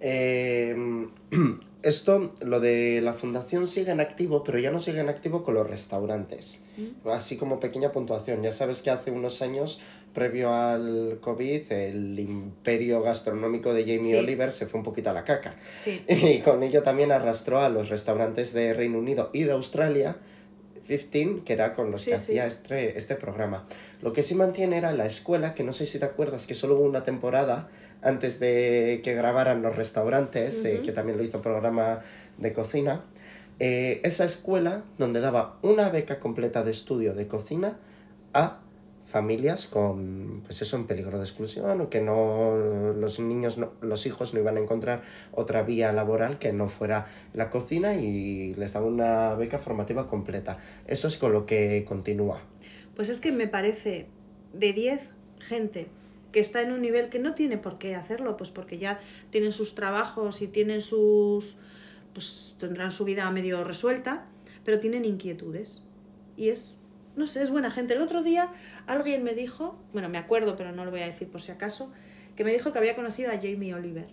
Eh, 0.04 1.06
esto, 1.82 2.30
lo 2.42 2.60
de 2.60 3.00
la 3.00 3.14
fundación 3.14 3.66
sigue 3.66 3.92
en 3.92 4.00
activo, 4.00 4.42
pero 4.44 4.58
ya 4.58 4.70
no 4.70 4.80
sigue 4.80 5.00
en 5.00 5.08
activo 5.08 5.42
con 5.44 5.54
los 5.54 5.66
restaurantes. 5.68 6.60
Así 7.04 7.36
como 7.36 7.60
pequeña 7.60 7.92
puntuación. 7.92 8.42
Ya 8.42 8.52
sabes 8.52 8.82
que 8.82 8.90
hace 8.90 9.10
unos 9.10 9.42
años, 9.42 9.80
previo 10.12 10.52
al 10.52 11.18
COVID, 11.20 11.72
el 11.72 12.18
imperio 12.18 13.00
gastronómico 13.02 13.72
de 13.72 13.82
Jamie 13.82 14.10
Sí. 14.10 14.16
Oliver 14.16 14.52
se 14.52 14.66
fue 14.66 14.78
un 14.78 14.84
poquito 14.84 15.10
a 15.10 15.12
la 15.12 15.24
caca. 15.24 15.54
Sí. 15.82 16.02
Y 16.08 16.40
con 16.40 16.62
ello 16.62 16.82
también 16.82 17.12
arrastró 17.12 17.60
a 17.60 17.68
los 17.68 17.88
restaurantes 17.88 18.52
de 18.52 18.74
Reino 18.74 18.98
Unido 18.98 19.30
y 19.32 19.44
de 19.44 19.52
Australia, 19.52 20.16
15, 20.88 21.42
que 21.44 21.52
era 21.52 21.72
con 21.72 21.90
los 21.90 22.02
Sí, 22.02 22.10
que 22.10 22.16
sí. 22.16 22.22
hacía 22.22 22.46
este, 22.46 22.98
este 22.98 23.14
programa. 23.16 23.64
Lo 24.02 24.12
que 24.12 24.22
sí 24.22 24.34
mantiene 24.34 24.78
era 24.78 24.92
la 24.92 25.06
escuela, 25.06 25.54
que 25.54 25.62
no 25.64 25.72
sé 25.72 25.86
si 25.86 25.98
te 25.98 26.04
acuerdas 26.04 26.46
que 26.46 26.54
solo 26.54 26.74
hubo 26.76 26.84
una 26.84 27.04
temporada 27.04 27.68
antes 28.02 28.40
de 28.40 29.00
que 29.04 29.14
grabaran 29.14 29.62
los 29.62 29.74
restaurantes, 29.76 30.64
eh, 30.64 30.80
que 30.84 30.92
también 30.92 31.16
lo 31.18 31.24
hizo 31.24 31.40
programa 31.40 32.00
de 32.38 32.52
cocina. 32.52 33.02
Eh, 33.60 34.00
esa 34.04 34.24
escuela 34.24 34.82
donde 34.98 35.20
daba 35.20 35.58
una 35.62 35.88
beca 35.88 36.18
completa 36.18 36.64
de 36.64 36.72
estudio 36.72 37.14
de 37.14 37.28
cocina 37.28 37.76
a 38.34 38.58
familias 39.06 39.66
con 39.66 40.42
pues 40.46 40.62
eso 40.62 40.76
en 40.76 40.86
peligro 40.86 41.18
de 41.18 41.24
exclusión 41.24 41.80
o 41.82 41.90
que 41.90 42.00
no 42.00 42.92
los 42.96 43.20
niños 43.20 43.58
no- 43.58 43.72
los 43.82 44.06
hijos 44.06 44.32
no 44.32 44.40
iban 44.40 44.56
a 44.56 44.60
encontrar 44.60 45.02
otra 45.32 45.62
vía 45.64 45.92
laboral 45.92 46.38
que 46.38 46.54
no 46.54 46.66
fuera 46.66 47.06
la 47.34 47.50
cocina 47.50 47.94
y 47.94 48.54
les 48.54 48.72
daba 48.72 48.86
una 48.86 49.34
beca 49.34 49.58
formativa 49.58 50.06
completa 50.06 50.58
eso 50.86 51.08
es 51.08 51.18
con 51.18 51.34
lo 51.34 51.44
que 51.44 51.84
continúa 51.86 52.40
Pues 52.96 53.10
es 53.10 53.20
que 53.20 53.32
me 53.32 53.46
parece 53.48 54.06
de 54.54 54.72
10 54.72 55.02
gente 55.40 55.88
que 56.32 56.40
está 56.40 56.62
en 56.62 56.72
un 56.72 56.80
nivel 56.80 57.10
que 57.10 57.18
no 57.18 57.34
tiene 57.34 57.58
por 57.58 57.78
qué 57.78 57.94
hacerlo, 57.94 58.36
pues 58.36 58.50
porque 58.50 58.78
ya 58.78 58.98
tienen 59.30 59.52
sus 59.52 59.74
trabajos 59.74 60.42
y 60.42 60.48
tienen 60.48 60.80
sus. 60.80 61.56
pues 62.14 62.56
tendrán 62.58 62.90
su 62.90 63.04
vida 63.04 63.30
medio 63.30 63.62
resuelta, 63.64 64.26
pero 64.64 64.78
tienen 64.78 65.04
inquietudes. 65.04 65.84
Y 66.36 66.48
es, 66.48 66.80
no 67.16 67.26
sé, 67.26 67.42
es 67.42 67.50
buena 67.50 67.70
gente. 67.70 67.94
El 67.94 68.00
otro 68.00 68.22
día 68.22 68.50
alguien 68.86 69.22
me 69.22 69.34
dijo, 69.34 69.78
bueno, 69.92 70.08
me 70.08 70.18
acuerdo, 70.18 70.56
pero 70.56 70.72
no 70.72 70.84
lo 70.84 70.90
voy 70.90 71.02
a 71.02 71.06
decir 71.06 71.28
por 71.28 71.40
si 71.40 71.52
acaso, 71.52 71.92
que 72.34 72.44
me 72.44 72.52
dijo 72.52 72.72
que 72.72 72.78
había 72.78 72.94
conocido 72.94 73.30
a 73.30 73.36
Jamie 73.36 73.74
Oliver. 73.74 74.08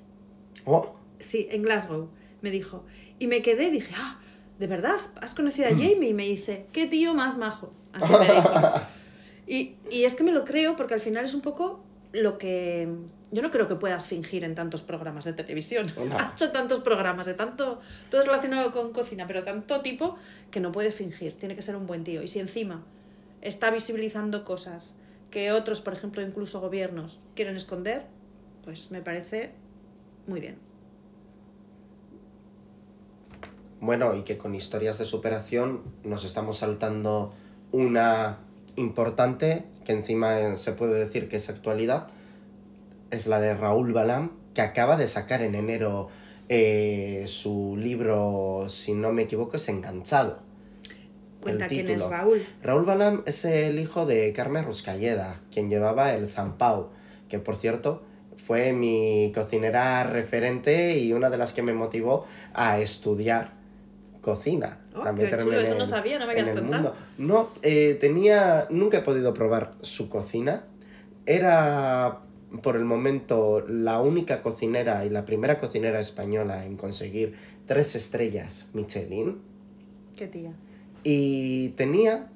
oh 0.65 0.95
Sí, 1.19 1.47
en 1.51 1.63
Glasgow, 1.63 2.09
me 2.41 2.51
dijo. 2.51 2.85
Y 3.17 3.27
me 3.27 3.41
quedé 3.41 3.67
y 3.67 3.71
dije, 3.71 3.93
ah, 3.97 4.19
¿de 4.57 4.67
verdad? 4.67 4.97
¿Has 5.21 5.33
conocido 5.33 5.67
a 5.67 5.71
Jamie? 5.71 6.09
Y 6.09 6.13
me 6.13 6.25
dice, 6.25 6.65
qué 6.71 6.85
tío 6.85 7.13
más 7.13 7.37
majo. 7.37 7.71
Así 7.93 8.11
me 8.11 8.25
dijo. 8.25 8.51
Y, 9.51 9.77
y 9.89 10.03
es 10.03 10.13
que 10.13 10.23
me 10.23 10.31
lo 10.31 10.45
creo 10.45 10.75
porque 10.75 10.93
al 10.93 10.99
final 10.99 11.25
es 11.25 11.33
un 11.33 11.41
poco 11.41 11.83
lo 12.11 12.37
que... 12.37 12.87
Yo 13.31 13.43
no 13.43 13.51
creo 13.51 13.67
que 13.67 13.75
puedas 13.75 14.07
fingir 14.07 14.43
en 14.43 14.55
tantos 14.55 14.81
programas 14.81 15.25
de 15.25 15.33
televisión. 15.33 15.91
No. 16.05 16.17
Ha 16.17 16.31
hecho 16.33 16.51
tantos 16.51 16.79
programas 16.79 17.27
de 17.27 17.33
tanto... 17.33 17.79
Todo 18.09 18.23
relacionado 18.23 18.71
con 18.71 18.91
cocina, 18.91 19.27
pero 19.27 19.43
tanto 19.43 19.81
tipo 19.81 20.17
que 20.51 20.59
no 20.59 20.71
puede 20.71 20.91
fingir. 20.91 21.33
Tiene 21.33 21.55
que 21.55 21.61
ser 21.61 21.75
un 21.75 21.85
buen 21.85 22.03
tío. 22.03 22.23
Y 22.23 22.27
si 22.27 22.39
encima 22.39 22.83
está 23.41 23.69
visibilizando 23.69 24.43
cosas 24.43 24.95
que 25.31 25.51
otros, 25.51 25.81
por 25.81 25.93
ejemplo, 25.93 26.21
incluso 26.21 26.59
gobiernos, 26.59 27.21
quieren 27.35 27.55
esconder, 27.55 28.05
pues 28.63 28.91
me 28.91 29.01
parece 29.01 29.51
muy 30.27 30.39
bien. 30.39 30.57
Bueno, 33.81 34.15
y 34.15 34.23
que 34.23 34.37
con 34.37 34.55
historias 34.55 34.97
de 34.97 35.05
superación 35.05 35.83
nos 36.03 36.25
estamos 36.25 36.57
saltando 36.57 37.33
una 37.71 38.39
importante, 38.75 39.65
que 39.89 39.93
encima 39.93 40.55
se 40.55 40.73
puede 40.73 40.99
decir 40.99 41.27
que 41.27 41.37
es 41.37 41.49
actualidad, 41.49 42.09
es 43.09 43.25
la 43.25 43.39
de 43.39 43.55
Raúl 43.55 43.91
Balam, 43.91 44.33
que 44.53 44.61
acaba 44.61 44.97
de 44.97 45.07
sacar 45.07 45.41
en 45.41 45.55
enero 45.55 46.09
eh, 46.47 47.23
su 47.25 47.75
libro, 47.75 48.67
si 48.69 48.93
no 48.93 49.11
me 49.13 49.23
equivoco, 49.23 49.57
es 49.57 49.67
Enganchado. 49.67 50.41
Cuenta 51.41 51.65
el 51.65 51.69
quién 51.71 51.89
es. 51.89 52.07
Raúl. 52.07 52.45
Raúl 52.61 52.85
Balam 52.85 53.23
es 53.25 53.43
el 53.45 53.79
hijo 53.79 54.05
de 54.05 54.31
Carmen 54.31 54.63
Ruscalleda, 54.63 55.41
quien 55.51 55.71
llevaba 55.71 56.13
el 56.13 56.27
San 56.27 56.59
Pau, 56.59 56.89
que 57.27 57.39
por 57.39 57.55
cierto 57.55 58.03
fue 58.37 58.73
mi 58.73 59.31
cocinera 59.33 60.03
referente 60.03 60.99
y 60.99 61.13
una 61.13 61.31
de 61.31 61.37
las 61.37 61.51
que 61.51 61.63
me 61.63 61.73
motivó 61.73 62.27
a 62.53 62.77
estudiar 62.77 63.53
cocina. 64.29 64.77
Oh, 64.95 65.01
a 65.01 65.15
qué 65.15 65.23
meterme 65.23 65.43
chulo, 65.45 65.59
en 65.59 65.65
eso 65.65 65.75
no 65.75 65.85
sabía, 65.85 66.19
no 66.19 66.27
me 66.27 66.33
habías 66.33 66.51
contado. 66.51 66.93
No, 67.17 67.49
eh, 67.63 67.97
tenía, 67.99 68.67
nunca 68.69 68.99
he 68.99 69.01
podido 69.01 69.33
probar 69.33 69.71
su 69.81 70.07
cocina. 70.07 70.65
Era 71.25 72.19
por 72.61 72.75
el 72.75 72.85
momento 72.85 73.65
la 73.67 74.01
única 74.01 74.41
cocinera 74.41 75.05
y 75.05 75.09
la 75.09 75.25
primera 75.25 75.57
cocinera 75.57 75.99
española 75.99 76.65
en 76.65 76.77
conseguir 76.77 77.35
tres 77.65 77.95
estrellas 77.95 78.67
Michelin. 78.73 79.41
Qué 80.15 80.27
tía. 80.27 80.51
Y 81.03 81.69
tenía, 81.69 82.29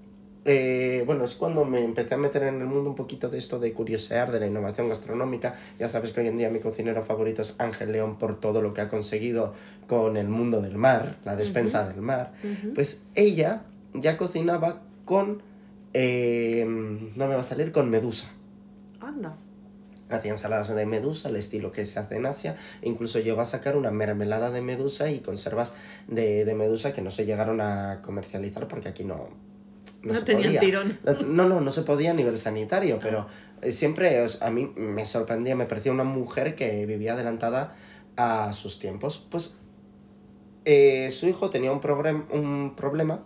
eh, 0.45 1.03
bueno, 1.05 1.23
es 1.23 1.35
cuando 1.35 1.63
me 1.63 1.83
empecé 1.83 2.15
a 2.15 2.17
meter 2.17 2.43
en 2.43 2.55
el 2.55 2.65
mundo 2.65 2.89
un 2.89 2.95
poquito 2.95 3.29
de 3.29 3.37
esto 3.37 3.59
de 3.59 3.71
curiosear, 3.71 4.31
de 4.31 4.41
la 4.41 4.47
innovación 4.47 4.89
gastronómica. 4.89 5.55
Ya 5.79 5.87
sabes 5.87 6.11
que 6.11 6.21
hoy 6.21 6.27
en 6.27 6.37
día 6.37 6.49
mi 6.49 6.59
cocinero 6.59 7.03
favorito 7.03 7.41
es 7.41 7.55
Ángel 7.59 7.93
León 7.93 8.17
por 8.17 8.39
todo 8.39 8.61
lo 8.61 8.73
que 8.73 8.81
ha 8.81 8.89
conseguido 8.89 9.53
con 9.87 10.17
el 10.17 10.27
mundo 10.27 10.61
del 10.61 10.77
mar, 10.77 11.17
la 11.23 11.35
despensa 11.35 11.87
del 11.87 12.01
mar. 12.01 12.33
Pues 12.75 13.03
ella 13.15 13.63
ya 13.93 14.17
cocinaba 14.17 14.81
con, 15.05 15.41
eh, 15.93 16.65
no 16.67 17.27
me 17.27 17.35
va 17.35 17.41
a 17.41 17.45
salir, 17.45 17.71
con 17.71 17.89
medusa. 17.89 18.29
Anda. 18.99 19.37
Hacía 20.09 20.31
ensaladas 20.31 20.75
de 20.75 20.85
medusa, 20.85 21.29
el 21.29 21.37
estilo 21.37 21.71
que 21.71 21.85
se 21.85 21.99
hace 21.99 22.17
en 22.17 22.25
Asia. 22.25 22.57
Incluso 22.81 23.19
llegó 23.19 23.41
a 23.41 23.45
sacar 23.45 23.77
una 23.77 23.91
mermelada 23.91 24.51
de 24.51 24.61
medusa 24.61 25.09
y 25.09 25.19
conservas 25.19 25.73
de, 26.07 26.43
de 26.43 26.53
medusa 26.53 26.91
que 26.93 27.01
no 27.01 27.11
se 27.11 27.25
llegaron 27.25 27.61
a 27.61 28.01
comercializar 28.03 28.67
porque 28.67 28.89
aquí 28.89 29.05
no. 29.05 29.52
No 30.03 30.15
se 30.15 30.21
tenían 30.21 30.43
podía. 30.47 30.59
tirón. 30.59 30.99
No, 31.27 31.47
no, 31.47 31.61
no 31.61 31.71
se 31.71 31.81
podía 31.83 32.11
a 32.11 32.13
nivel 32.13 32.37
sanitario, 32.37 32.99
pero 33.01 33.25
eh, 33.61 33.71
siempre 33.71 34.25
a 34.41 34.49
mí 34.51 34.71
me 34.75 35.05
sorprendía, 35.05 35.55
me 35.55 35.65
parecía 35.65 35.91
una 35.91 36.03
mujer 36.03 36.55
que 36.55 36.85
vivía 36.85 37.13
adelantada 37.13 37.75
a 38.17 38.51
sus 38.53 38.79
tiempos. 38.79 39.25
Pues 39.31 39.55
eh, 40.65 41.09
su 41.11 41.27
hijo 41.27 41.49
tenía 41.49 41.71
un, 41.71 41.79
un 42.31 42.75
problema 42.75 43.21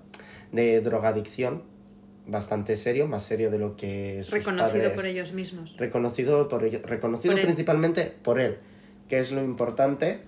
de 0.51 0.81
drogadicción 0.81 1.63
bastante 2.25 2.75
serio, 2.77 3.07
más 3.07 3.23
serio 3.23 3.49
de 3.51 3.57
lo 3.59 3.75
que 3.75 4.21
sus 4.23 4.33
Reconocido 4.33 4.83
padres- 4.83 4.95
por 4.95 5.05
ellos 5.05 5.31
mismos. 5.33 5.77
reconocido 5.77 6.49
por 6.49 6.63
ello- 6.65 6.81
reconocido 6.83 7.31
Por 7.33 7.39
él. 7.39 7.45
principalmente 7.45 8.13
por 8.23 8.39
él, 8.39 8.57
que 9.07 9.19
es 9.19 9.31
lo 9.31 9.43
importante. 9.43 10.19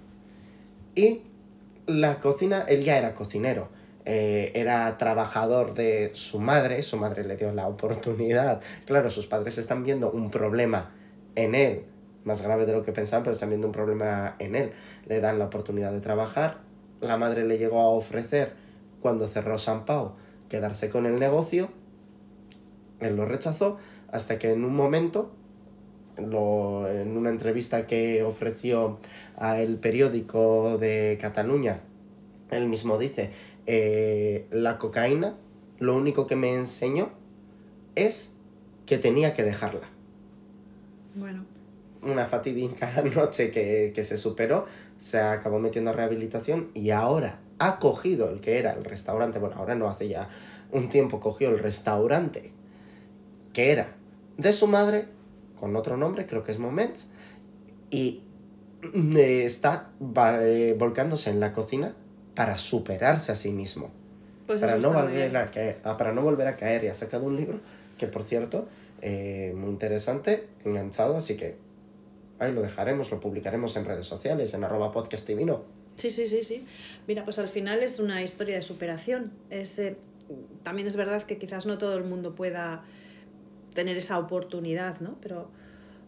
Y 0.95 1.21
la 1.87 2.19
cocina, 2.19 2.63
él 2.67 2.83
ya 2.83 2.97
era 2.97 3.13
cocinero. 3.13 3.69
Eh, 4.11 4.51
era 4.55 4.97
trabajador 4.97 5.75
de 5.75 6.09
su 6.13 6.39
madre, 6.39 6.81
su 6.81 6.97
madre 6.97 7.23
le 7.23 7.37
dio 7.37 7.51
la 7.53 7.67
oportunidad. 7.67 8.59
Claro, 8.85 9.11
sus 9.11 9.27
padres 9.27 9.59
están 9.59 9.83
viendo 9.83 10.09
un 10.09 10.31
problema 10.31 10.89
en 11.35 11.53
él, 11.53 11.83
más 12.23 12.41
grave 12.41 12.65
de 12.65 12.73
lo 12.73 12.81
que 12.83 12.91
pensaban, 12.91 13.23
pero 13.23 13.35
están 13.35 13.49
viendo 13.49 13.67
un 13.67 13.71
problema 13.73 14.35
en 14.39 14.55
él. 14.55 14.71
Le 15.07 15.19
dan 15.21 15.37
la 15.37 15.45
oportunidad 15.45 15.91
de 15.91 16.01
trabajar. 16.01 16.57
La 17.01 17.17
madre 17.17 17.45
le 17.45 17.59
llegó 17.59 17.81
a 17.81 17.89
ofrecer, 17.89 18.53
cuando 18.99 19.27
cerró 19.27 19.59
San 19.59 19.85
Pau, 19.85 20.13
quedarse 20.49 20.89
con 20.89 21.05
el 21.05 21.19
negocio. 21.19 21.69
Él 23.01 23.15
lo 23.15 23.25
rechazó 23.25 23.77
hasta 24.11 24.39
que 24.39 24.51
en 24.51 24.65
un 24.65 24.75
momento, 24.75 25.29
lo- 26.17 26.89
en 26.89 27.15
una 27.15 27.29
entrevista 27.29 27.85
que 27.85 28.23
ofreció 28.23 28.97
a 29.37 29.61
el 29.61 29.77
periódico 29.77 30.79
de 30.79 31.19
Cataluña, 31.21 31.81
él 32.51 32.67
mismo 32.67 32.97
dice, 32.97 33.31
eh, 33.71 34.47
la 34.49 34.79
cocaína 34.79 35.35
lo 35.77 35.95
único 35.95 36.25
que 36.25 36.35
me 36.35 36.55
enseñó 36.55 37.11
es 37.93 38.31
que 38.87 38.97
tenía 38.97 39.35
que 39.35 39.43
dejarla. 39.43 39.87
Bueno, 41.13 41.45
Una 42.01 42.25
fatídica 42.25 42.91
noche 43.15 43.51
que, 43.51 43.91
que 43.93 44.03
se 44.03 44.17
superó, 44.17 44.65
se 44.97 45.19
acabó 45.19 45.59
metiendo 45.59 45.91
a 45.91 45.93
rehabilitación 45.93 46.71
y 46.73 46.89
ahora 46.89 47.41
ha 47.59 47.77
cogido 47.77 48.31
el 48.31 48.41
que 48.41 48.57
era 48.57 48.73
el 48.73 48.83
restaurante, 48.83 49.37
bueno, 49.37 49.57
ahora 49.57 49.75
no 49.75 49.87
hace 49.87 50.07
ya 50.07 50.29
un 50.71 50.89
tiempo 50.89 51.19
cogió 51.19 51.49
el 51.49 51.59
restaurante 51.59 52.51
que 53.53 53.71
era 53.71 53.95
de 54.37 54.51
su 54.51 54.65
madre, 54.65 55.09
con 55.59 55.75
otro 55.75 55.95
nombre, 55.95 56.25
creo 56.25 56.41
que 56.41 56.53
es 56.53 56.57
Moments, 56.57 57.09
y 57.91 58.23
eh, 58.95 59.43
está 59.45 59.91
eh, 60.41 60.75
volcándose 60.75 61.29
en 61.29 61.39
la 61.39 61.51
cocina 61.53 61.93
para 62.39 62.57
superarse 62.57 63.33
a 63.33 63.35
sí 63.35 63.51
mismo 63.51 63.91
pues 64.47 64.61
para 64.61 64.77
eso 64.77 64.81
no, 64.81 64.97
volver 64.97 65.35
a 65.35 65.51
caer, 65.51 65.79
ah, 65.83 65.97
para 65.97 66.13
no 66.13 66.21
volver 66.21 66.47
a 66.47 66.55
caer 66.55 66.85
y 66.85 66.87
ha 66.87 66.93
sacado 66.93 67.25
un 67.25 67.35
libro 67.35 67.59
que 67.97 68.07
por 68.07 68.23
cierto 68.23 68.65
eh, 69.01 69.51
muy 69.57 69.71
interesante 69.71 70.47
enganchado 70.63 71.17
así 71.17 71.35
que 71.35 71.57
ahí 72.39 72.53
lo 72.53 72.61
dejaremos 72.61 73.11
lo 73.11 73.19
publicaremos 73.19 73.75
en 73.75 73.83
redes 73.83 74.05
sociales 74.05 74.53
en 74.53 74.63
arroba 74.63 74.93
podcast 74.93 75.29
y 75.29 75.35
vino 75.35 75.79
Sí, 75.97 76.11
sí, 76.11 76.27
sí, 76.27 76.45
sí. 76.45 76.65
Mira, 77.09 77.25
pues 77.25 77.39
al 77.39 77.49
final 77.49 77.83
es 77.83 77.99
una 77.99 78.23
historia 78.23 78.55
de 78.55 78.61
superación. 78.61 79.33
Es, 79.49 79.77
eh, 79.79 79.97
también 80.63 80.87
es 80.87 80.95
verdad 80.95 81.23
que 81.23 81.37
quizás 81.37 81.65
no 81.65 81.77
todo 81.77 81.97
el 81.97 82.05
mundo 82.05 82.35
pueda 82.35 82.85
tener 83.73 83.97
esa 83.97 84.17
oportunidad, 84.17 85.01
¿no? 85.01 85.17
Pero, 85.19 85.49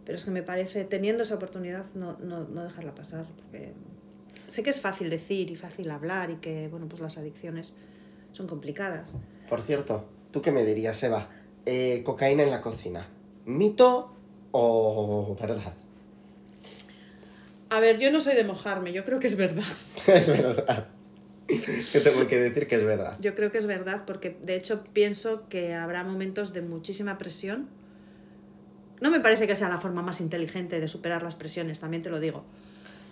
pero 0.06 0.18
es 0.18 0.24
que 0.24 0.32
me 0.32 0.44
parece, 0.44 0.86
teniendo 0.86 1.24
esa 1.24 1.36
oportunidad, 1.36 1.84
no, 1.94 2.18
no, 2.20 2.46
no 2.46 2.64
dejarla 2.64 2.96
pasar. 2.96 3.26
Porque 3.36 3.74
sé 4.52 4.64
que 4.64 4.70
es 4.70 4.82
fácil 4.82 5.10
decir 5.10 5.50
y 5.50 5.56
fácil 5.56 5.90
hablar 5.90 6.30
y 6.30 6.36
que, 6.36 6.68
bueno, 6.68 6.88
pues 6.88 7.02
las 7.02 7.18
adicciones 7.18 7.74
son 8.32 8.48
complicadas. 8.48 9.16
por 9.50 9.62
cierto 9.62 10.06
tú 10.32 10.42
qué 10.42 10.52
me 10.52 10.64
dirías 10.64 11.02
Eva 11.04 11.30
Eh, 11.66 12.02
cocaína 12.04 12.44
en 12.44 12.50
la 12.50 12.62
cocina 12.62 13.08
mito 13.46 14.14
o 14.52 15.36
verdad 15.40 15.74
A 17.70 17.80
ver, 17.80 18.00
yo 18.00 18.12
no 18.12 18.20
soy 18.20 18.36
de 18.36 18.44
mojarme, 18.44 18.92
yo 18.94 19.06
creo 19.06 19.20
que 19.20 19.28
es 19.28 19.36
verdad. 19.36 19.64
es 20.08 20.28
verdad 20.28 20.88
yo 21.94 22.02
tengo 22.02 22.28
que 22.28 22.40
decir 22.40 22.68
que 22.68 22.76
es 22.76 22.84
verdad 22.84 23.18
Yo 23.20 23.36
creo 23.36 23.52
que 23.52 23.58
es 23.58 23.66
verdad 23.66 24.04
porque 24.06 24.38
de 24.42 24.56
hecho 24.56 24.84
pienso 24.94 25.48
que 25.50 25.74
habrá 25.74 26.04
momentos 26.04 26.54
de 26.54 26.62
muchísima 26.62 27.18
presión. 27.18 27.68
No 29.02 29.10
me 29.10 29.20
parece 29.20 29.48
que 29.48 29.56
sea 29.56 29.68
la 29.70 29.78
forma 29.78 30.02
más 30.02 30.22
inteligente 30.22 30.80
de 30.80 30.88
superar 30.88 31.24
las 31.24 31.36
presiones, 31.36 31.80
también 31.80 32.04
te 32.04 32.10
lo 32.10 32.20
digo. 32.20 32.44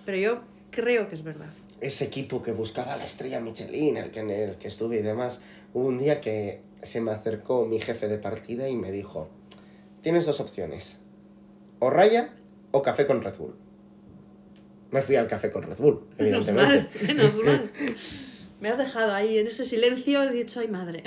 Pero 0.06 0.18
yo 0.18 0.42
creo 0.72 1.08
que 1.10 1.16
es 1.16 1.24
verdad. 1.24 1.50
ese 1.82 2.06
equipo 2.06 2.42
que 2.42 2.52
buscaba 2.52 2.98
la 2.98 3.06
estrella 3.06 3.40
Michelin, 3.40 3.98
el 3.98 4.12
que, 4.12 4.20
en 4.22 4.30
el 4.32 4.56
que 4.58 4.68
estuve 4.68 4.98
y 4.98 5.02
demás, 5.02 5.42
hubo 5.74 5.88
un 5.88 5.98
día 5.98 6.20
que 6.22 6.62
se 6.82 7.02
me 7.02 7.12
acercó 7.12 7.66
mi 7.66 7.80
jefe 7.80 8.08
de 8.08 8.18
partida 8.18 8.68
y 8.70 8.76
me 8.76 8.92
dijo, 8.92 9.30
tienes 10.02 10.26
dos 10.26 10.40
opciones, 10.40 11.00
o 11.80 11.90
raya 11.90 12.30
o 12.72 12.82
café 12.82 13.06
con 13.06 13.22
Red 13.22 13.36
Bull. 13.38 13.56
Me 14.92 15.02
fui 15.02 15.16
al 15.16 15.28
café 15.28 15.50
con 15.52 15.62
Red 15.64 15.78
Bull, 15.78 16.02
Menos 16.18 16.48
evidentemente. 16.50 16.98
mal, 17.06 17.08
menos 17.08 17.44
mal. 17.44 17.72
Me 18.60 18.68
has 18.70 18.78
dejado 18.78 19.14
ahí 19.14 19.38
en 19.38 19.48
ese 19.48 19.64
silencio 19.64 20.22
he 20.24 20.32
dicho, 20.34 20.60
ay 20.60 20.68
madre. 20.68 21.04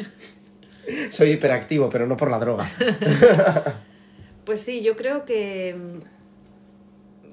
Soy 1.11 1.33
hiperactivo, 1.33 1.90
pero 1.90 2.07
no 2.07 2.16
por 2.16 2.31
la 2.31 2.38
droga. 2.38 2.68
Pues 4.44 4.61
sí, 4.61 4.83
yo 4.83 4.96
creo 4.96 5.25
que. 5.25 5.77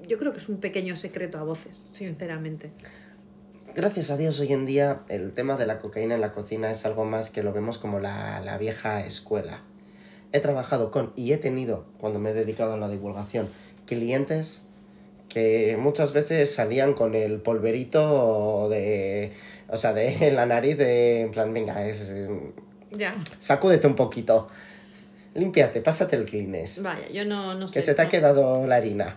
Yo 0.09 0.17
creo 0.17 0.33
que 0.33 0.39
es 0.39 0.49
un 0.49 0.57
pequeño 0.57 0.95
secreto 0.95 1.37
a 1.37 1.43
voces, 1.43 1.83
sinceramente. 1.91 2.71
Gracias 3.75 4.09
a 4.09 4.17
Dios 4.17 4.39
hoy 4.39 4.51
en 4.53 4.65
día 4.65 5.01
el 5.07 5.33
tema 5.33 5.55
de 5.55 5.67
la 5.67 5.77
cocaína 5.77 6.15
en 6.15 6.21
la 6.21 6.31
cocina 6.31 6.71
es 6.71 6.83
algo 6.87 7.05
más 7.05 7.29
que 7.29 7.43
lo 7.43 7.53
vemos 7.53 7.77
como 7.77 7.99
la, 7.99 8.41
la 8.41 8.57
vieja 8.57 9.05
escuela. 9.05 9.61
He 10.33 10.39
trabajado 10.39 10.89
con 10.89 11.13
y 11.15 11.31
he 11.33 11.37
tenido, 11.37 11.85
cuando 11.99 12.17
me 12.17 12.31
he 12.31 12.33
dedicado 12.33 12.73
a 12.73 12.77
la 12.77 12.89
divulgación, 12.89 13.47
clientes 13.85 14.63
que 15.29 15.77
muchas 15.79 16.11
veces 16.11 16.51
salían 16.51 16.95
con 16.95 17.13
el 17.13 17.39
polverito 17.39 18.67
de... 18.69 19.31
O 19.67 19.77
sea, 19.77 19.93
de 19.93 20.31
la 20.33 20.47
nariz 20.47 20.75
de... 20.79 21.21
En 21.21 21.31
plan, 21.31 21.53
venga, 21.53 21.85
es, 21.87 22.01
eh, 22.01 22.51
Ya. 22.89 23.13
sacúdete 23.39 23.85
un 23.85 23.95
poquito. 23.95 24.49
Límpiate, 25.35 25.81
pásate 25.81 26.15
el 26.15 26.25
Kleenex. 26.25 26.81
Vaya, 26.81 27.07
yo 27.13 27.25
no, 27.25 27.53
no 27.53 27.67
sé. 27.67 27.75
Que 27.75 27.81
se 27.83 27.93
te 27.93 28.01
ha 28.01 28.05
no. 28.05 28.09
quedado 28.09 28.65
la 28.65 28.77
harina. 28.77 29.15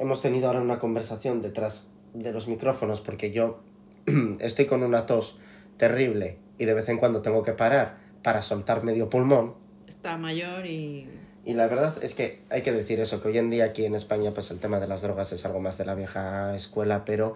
Hemos 0.00 0.22
tenido 0.22 0.46
ahora 0.46 0.62
una 0.62 0.78
conversación 0.78 1.42
detrás 1.42 1.84
de 2.14 2.32
los 2.32 2.48
micrófonos 2.48 3.02
porque 3.02 3.32
yo 3.32 3.60
estoy 4.40 4.64
con 4.64 4.82
una 4.82 5.04
tos 5.04 5.36
terrible 5.76 6.38
y 6.56 6.64
de 6.64 6.72
vez 6.72 6.88
en 6.88 6.96
cuando 6.96 7.20
tengo 7.20 7.42
que 7.42 7.52
parar 7.52 7.98
para 8.22 8.40
soltar 8.40 8.82
medio 8.82 9.10
pulmón. 9.10 9.52
Está 9.86 10.16
mayor 10.16 10.64
y. 10.64 11.06
Y 11.44 11.52
la 11.52 11.66
verdad 11.66 11.94
es 12.02 12.14
que 12.14 12.40
hay 12.48 12.62
que 12.62 12.72
decir 12.72 12.98
eso, 12.98 13.20
que 13.20 13.28
hoy 13.28 13.36
en 13.36 13.50
día 13.50 13.66
aquí 13.66 13.84
en 13.84 13.94
España 13.94 14.30
pues 14.30 14.50
el 14.50 14.58
tema 14.58 14.80
de 14.80 14.86
las 14.86 15.02
drogas 15.02 15.34
es 15.34 15.44
algo 15.44 15.60
más 15.60 15.76
de 15.76 15.84
la 15.84 15.94
vieja 15.94 16.56
escuela, 16.56 17.04
pero 17.04 17.34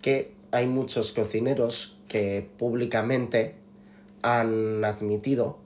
que 0.00 0.32
hay 0.52 0.66
muchos 0.66 1.12
cocineros 1.12 1.98
que 2.08 2.48
públicamente 2.56 3.56
han 4.22 4.82
admitido 4.86 5.58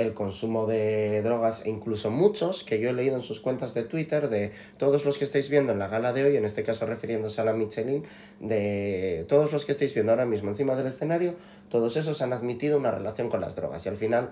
el 0.00 0.14
consumo 0.14 0.66
de 0.66 1.22
drogas 1.22 1.64
e 1.66 1.70
incluso 1.70 2.10
muchos 2.10 2.64
que 2.64 2.80
yo 2.80 2.90
he 2.90 2.92
leído 2.92 3.16
en 3.16 3.22
sus 3.22 3.40
cuentas 3.40 3.74
de 3.74 3.84
Twitter 3.84 4.28
de 4.28 4.52
todos 4.78 5.04
los 5.04 5.18
que 5.18 5.24
estáis 5.24 5.48
viendo 5.48 5.72
en 5.72 5.78
la 5.78 5.88
gala 5.88 6.12
de 6.12 6.24
hoy, 6.24 6.36
en 6.36 6.44
este 6.44 6.62
caso 6.62 6.86
refiriéndose 6.86 7.40
a 7.40 7.44
la 7.44 7.52
Michelin, 7.52 8.04
de 8.40 9.24
todos 9.28 9.52
los 9.52 9.64
que 9.64 9.72
estáis 9.72 9.94
viendo 9.94 10.12
ahora 10.12 10.26
mismo 10.26 10.50
encima 10.50 10.74
del 10.74 10.86
escenario, 10.86 11.34
todos 11.68 11.96
esos 11.96 12.22
han 12.22 12.32
admitido 12.32 12.78
una 12.78 12.90
relación 12.90 13.28
con 13.28 13.40
las 13.40 13.56
drogas 13.56 13.86
y 13.86 13.88
al 13.88 13.96
final 13.96 14.30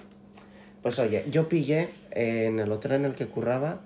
pues 0.82 0.98
oye, 0.98 1.24
yo 1.30 1.48
pillé 1.48 1.88
eh, 2.12 2.46
en 2.46 2.60
el 2.60 2.70
hotel 2.70 2.92
en 2.92 3.04
el 3.04 3.14
que 3.14 3.26
curraba 3.26 3.80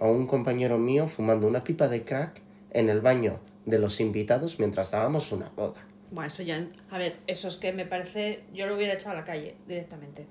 a 0.00 0.06
un 0.06 0.26
compañero 0.26 0.78
mío 0.78 1.08
fumando 1.08 1.46
una 1.46 1.64
pipa 1.64 1.88
de 1.88 2.04
crack 2.04 2.40
en 2.70 2.88
el 2.88 3.00
baño 3.00 3.38
de 3.66 3.78
los 3.78 4.00
invitados 4.00 4.58
mientras 4.58 4.90
dábamos 4.90 5.32
una 5.32 5.50
boda. 5.50 5.84
Bueno, 6.10 6.28
eso 6.28 6.42
ya. 6.42 6.66
A 6.90 6.98
ver, 6.98 7.16
eso 7.26 7.48
es 7.48 7.56
que 7.56 7.72
me 7.72 7.84
parece. 7.84 8.40
Yo 8.54 8.66
lo 8.66 8.76
hubiera 8.76 8.94
echado 8.94 9.12
a 9.12 9.20
la 9.20 9.24
calle 9.24 9.56
directamente. 9.66 10.26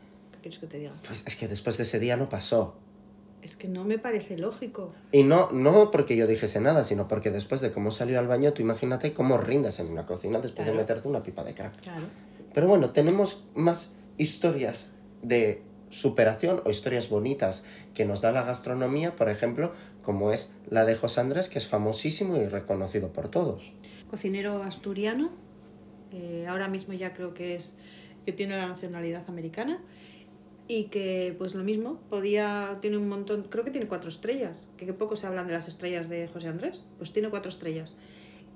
¿Qué 0.47 0.51
quieres 0.51 0.60
que 0.60 0.67
te 0.67 0.77
diga? 0.79 0.91
Pues 1.05 1.23
es 1.25 1.36
que 1.36 1.47
después 1.47 1.75
de 1.77 1.83
ese 1.83 1.99
día 1.99 2.15
no 2.15 2.29
pasó. 2.29 2.75
Es 3.41 3.55
que 3.57 3.67
no 3.67 3.83
me 3.83 3.99
parece 3.99 4.38
lógico. 4.38 4.93
Y 5.12 5.23
no, 5.23 5.49
no 5.51 5.91
porque 5.91 6.15
yo 6.15 6.25
dijese 6.27 6.60
nada, 6.62 6.83
sino 6.83 7.07
porque 7.07 7.31
después 7.31 7.60
de 7.62 7.71
cómo 7.71 7.91
salió 7.91 8.17
al 8.19 8.27
baño, 8.27 8.53
tú 8.53 8.62
imagínate 8.62 9.13
cómo 9.13 9.38
rindas 9.38 9.79
en 9.79 9.88
una 9.88 10.05
cocina 10.05 10.39
después 10.39 10.65
de 10.65 10.71
Claro. 10.71 10.83
meterte 10.83 11.07
una 11.07 11.23
pipa 11.23 11.43
de 11.43 11.53
crack. 11.53 11.81
Claro. 11.81 12.03
Pero 12.53 12.67
bueno, 12.67 12.89
tenemos 12.91 13.43
más 13.55 13.91
historias 14.17 14.91
de 15.21 15.62
superación 15.89 16.62
o 16.65 16.69
historias 16.69 17.10
bonitas 17.10 17.65
que 17.93 18.05
nos 18.05 18.21
da 18.21 18.31
la 18.31 18.43
gastronomía, 18.43 19.15
por 19.15 19.29
ejemplo, 19.29 19.73
como 20.01 20.31
es 20.31 20.51
la 20.69 20.86
de 20.86 20.95
José 20.95 21.21
Andrés, 21.21 21.49
que 21.49 21.60
es 21.60 21.67
famosísimo 21.67 22.38
y 22.38 22.45
reconocido 22.47 23.10
por 23.13 23.29
todos. 23.29 23.73
Cocinero 24.10 24.63
asturiano. 24.63 25.29
eh, 26.12 26.45
ahora 26.49 26.67
mismo 26.69 26.93
ya 26.93 27.13
creo 27.13 27.33
que 27.33 27.55
es. 27.55 27.75
que 28.25 28.33
tiene 28.33 28.57
la 28.57 28.67
nacionalidad 28.67 29.23
americana. 29.29 29.79
Y 30.67 30.86
que, 30.86 31.34
pues 31.38 31.56
lo 31.56 31.63
mismo, 31.63 32.01
podía. 32.10 32.77
tiene 32.82 32.97
un 32.97 33.08
montón. 33.08 33.43
creo 33.49 33.63
que 33.63 33.71
tiene 33.71 33.88
cuatro 33.88 34.10
estrellas. 34.10 34.67
Que, 34.77 34.86
que 34.86 34.93
poco 34.93 35.15
se 35.15 35.25
hablan 35.27 35.47
de 35.47 35.53
las 35.53 35.67
estrellas 35.67 36.10
de 36.10 36.27
José 36.27 36.47
Andrés. 36.49 36.82
Pues 36.97 37.13
tiene 37.13 37.30
cuatro 37.30 37.49
estrellas. 37.49 37.95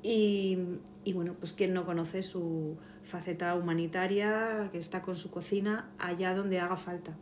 Y, 0.03 0.57
y 1.03 1.13
bueno, 1.13 1.35
pues 1.39 1.53
quien 1.53 1.73
no 1.73 1.85
conoce 1.85 2.23
su 2.23 2.77
faceta 3.03 3.55
humanitaria, 3.55 4.69
que 4.71 4.77
está 4.77 5.01
con 5.01 5.15
su 5.15 5.31
cocina 5.31 5.89
allá 5.99 6.35
donde 6.35 6.59
haga 6.59 6.77
falta. 6.77 7.15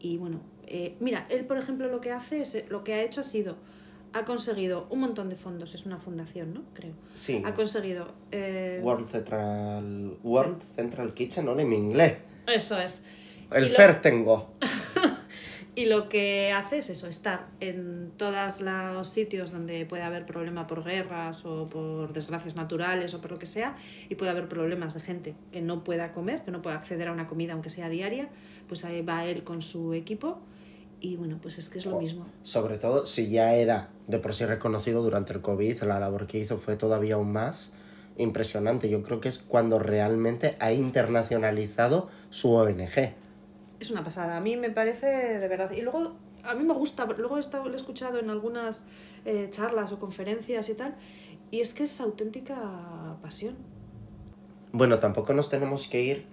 Y 0.00 0.16
bueno, 0.16 0.40
eh, 0.66 0.96
mira, 1.00 1.26
él 1.30 1.44
por 1.44 1.58
ejemplo 1.58 1.88
lo 1.88 2.00
que 2.00 2.12
hace 2.12 2.40
es, 2.42 2.64
lo 2.68 2.84
que 2.84 2.94
ha 2.94 3.02
hecho 3.02 3.20
ha 3.20 3.24
sido, 3.24 3.56
ha 4.12 4.24
conseguido 4.24 4.86
un 4.90 5.00
montón 5.00 5.28
de 5.28 5.36
fondos, 5.36 5.74
es 5.74 5.86
una 5.86 5.98
fundación, 5.98 6.54
¿no? 6.54 6.62
Creo. 6.74 6.92
Sí. 7.14 7.42
Ha 7.44 7.54
conseguido... 7.54 8.12
eh, 8.30 8.80
World 8.82 9.08
Central, 9.08 10.16
World 10.22 10.62
Central 10.62 11.14
Kitchen, 11.14 11.46
no 11.46 11.58
en 11.58 11.72
inglés. 11.72 12.18
Eso 12.46 12.78
es. 12.78 13.00
El 13.50 13.66
Y 13.66 13.68
lo- 13.70 13.74
FER 13.76 14.00
tengo. 14.00 14.52
Y 15.74 15.84
lo 15.86 16.08
que 16.08 16.50
hace 16.50 16.78
es 16.78 16.90
eso, 16.90 17.06
estar 17.06 17.46
en 17.60 18.10
todos 18.16 18.60
los 18.60 19.08
sitios 19.08 19.52
donde 19.52 19.86
puede 19.86 20.02
haber 20.02 20.26
problema 20.26 20.66
por 20.66 20.82
guerras 20.82 21.44
o 21.44 21.66
por 21.66 22.12
desgracias 22.12 22.56
naturales 22.56 23.14
o 23.14 23.20
por 23.20 23.30
lo 23.30 23.38
que 23.38 23.46
sea, 23.46 23.76
y 24.08 24.16
puede 24.16 24.32
haber 24.32 24.48
problemas 24.48 24.94
de 24.94 25.00
gente 25.02 25.34
que 25.52 25.60
no 25.62 25.84
pueda 25.84 26.10
comer, 26.10 26.42
que 26.42 26.50
no 26.50 26.62
pueda 26.62 26.74
acceder 26.74 27.06
a 27.06 27.12
una 27.12 27.28
comida 27.28 27.52
aunque 27.52 27.70
sea 27.70 27.88
diaria, 27.88 28.28
pues 28.66 28.84
ahí 28.84 29.02
va 29.02 29.24
él 29.26 29.44
con 29.44 29.62
su 29.62 29.94
equipo 29.94 30.40
y 31.00 31.14
bueno, 31.14 31.38
pues 31.40 31.58
es 31.58 31.68
que 31.68 31.78
es 31.78 31.86
lo 31.86 32.00
mismo. 32.00 32.26
Sobre 32.42 32.76
todo 32.78 33.06
si 33.06 33.30
ya 33.30 33.54
era 33.54 33.90
de 34.08 34.18
por 34.18 34.34
sí 34.34 34.46
reconocido 34.46 35.00
durante 35.04 35.32
el 35.32 35.42
COVID, 35.42 35.80
la 35.84 36.00
labor 36.00 36.26
que 36.26 36.38
hizo 36.38 36.58
fue 36.58 36.74
todavía 36.74 37.14
aún 37.14 37.30
más 37.30 37.72
impresionante. 38.16 38.90
Yo 38.90 39.04
creo 39.04 39.20
que 39.20 39.28
es 39.28 39.38
cuando 39.38 39.78
realmente 39.78 40.56
ha 40.58 40.72
internacionalizado 40.72 42.08
su 42.30 42.52
ONG. 42.52 43.14
Es 43.80 43.90
una 43.90 44.02
pasada, 44.02 44.36
a 44.36 44.40
mí 44.40 44.56
me 44.56 44.70
parece 44.70 45.06
de 45.38 45.48
verdad. 45.48 45.70
Y 45.70 45.82
luego, 45.82 46.16
a 46.42 46.54
mí 46.54 46.64
me 46.64 46.74
gusta, 46.74 47.06
luego 47.06 47.36
he, 47.36 47.40
estado, 47.40 47.66
lo 47.66 47.74
he 47.74 47.76
escuchado 47.76 48.18
en 48.18 48.30
algunas 48.30 48.84
eh, 49.24 49.48
charlas 49.50 49.92
o 49.92 49.98
conferencias 49.98 50.68
y 50.68 50.74
tal, 50.74 50.96
y 51.50 51.60
es 51.60 51.74
que 51.74 51.84
es 51.84 52.00
auténtica 52.00 52.56
pasión. 53.22 53.56
Bueno, 54.72 54.98
tampoco 54.98 55.32
nos 55.32 55.48
tenemos 55.48 55.88
que 55.88 56.02
ir 56.02 56.26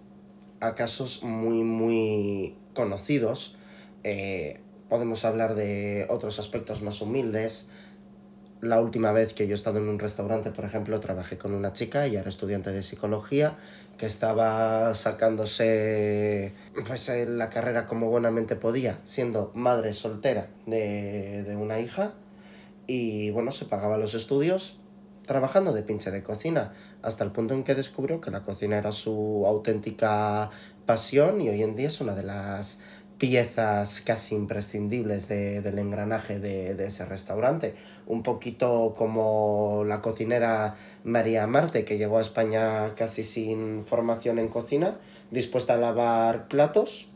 a 0.59 0.75
casos 0.75 1.23
muy, 1.23 1.63
muy 1.63 2.57
conocidos. 2.73 3.57
Eh, 4.03 4.59
podemos 4.89 5.25
hablar 5.25 5.55
de 5.55 6.07
otros 6.09 6.39
aspectos 6.39 6.81
más 6.81 7.01
humildes. 7.01 7.69
La 8.61 8.79
última 8.81 9.11
vez 9.11 9.33
que 9.33 9.47
yo 9.47 9.53
he 9.53 9.55
estado 9.55 9.79
en 9.79 9.87
un 9.87 9.99
restaurante, 9.99 10.51
por 10.51 10.65
ejemplo, 10.65 10.99
trabajé 10.99 11.37
con 11.37 11.53
una 11.53 11.73
chica, 11.73 12.05
ella 12.05 12.21
era 12.21 12.29
estudiante 12.29 12.71
de 12.71 12.83
psicología, 12.83 13.57
que 13.97 14.05
estaba 14.05 14.93
sacándose 14.95 16.53
pues, 16.87 17.09
eh, 17.09 17.25
la 17.25 17.49
carrera 17.49 17.85
como 17.85 18.09
buenamente 18.09 18.55
podía, 18.55 18.99
siendo 19.03 19.51
madre 19.55 19.93
soltera 19.93 20.49
de, 20.65 21.43
de 21.43 21.55
una 21.55 21.79
hija. 21.79 22.13
Y 22.87 23.31
bueno, 23.31 23.51
se 23.51 23.65
pagaba 23.65 23.97
los 23.97 24.13
estudios 24.13 24.77
trabajando 25.25 25.73
de 25.73 25.83
pinche 25.83 26.11
de 26.11 26.23
cocina, 26.23 26.73
hasta 27.01 27.23
el 27.23 27.31
punto 27.31 27.53
en 27.53 27.63
que 27.63 27.75
descubrió 27.75 28.21
que 28.21 28.31
la 28.31 28.43
cocina 28.43 28.77
era 28.77 28.91
su 28.91 29.45
auténtica 29.47 30.51
pasión 30.85 31.41
y 31.41 31.49
hoy 31.49 31.63
en 31.63 31.75
día 31.75 31.87
es 31.87 31.99
una 31.99 32.15
de 32.15 32.23
las 32.23 32.81
piezas 33.17 34.01
casi 34.01 34.35
imprescindibles 34.35 35.27
de, 35.27 35.61
del 35.61 35.79
engranaje 35.79 36.39
de, 36.39 36.71
ese 36.85 37.05
restaurante. 37.05 37.75
Un 38.07 38.23
poquito 38.23 38.93
como 38.95 39.83
la 39.85 40.01
cocinera 40.01 40.75
María 41.03 41.47
Marte, 41.47 41.85
que 41.85 41.97
llegó 41.97 42.17
a 42.17 42.21
España 42.21 42.93
casi 42.95 43.23
sin 43.23 43.85
formación 43.85 44.39
en 44.39 44.49
cocina, 44.49 44.97
dispuesta 45.31 45.75
a 45.75 45.77
lavar 45.77 46.47
platos, 46.47 47.09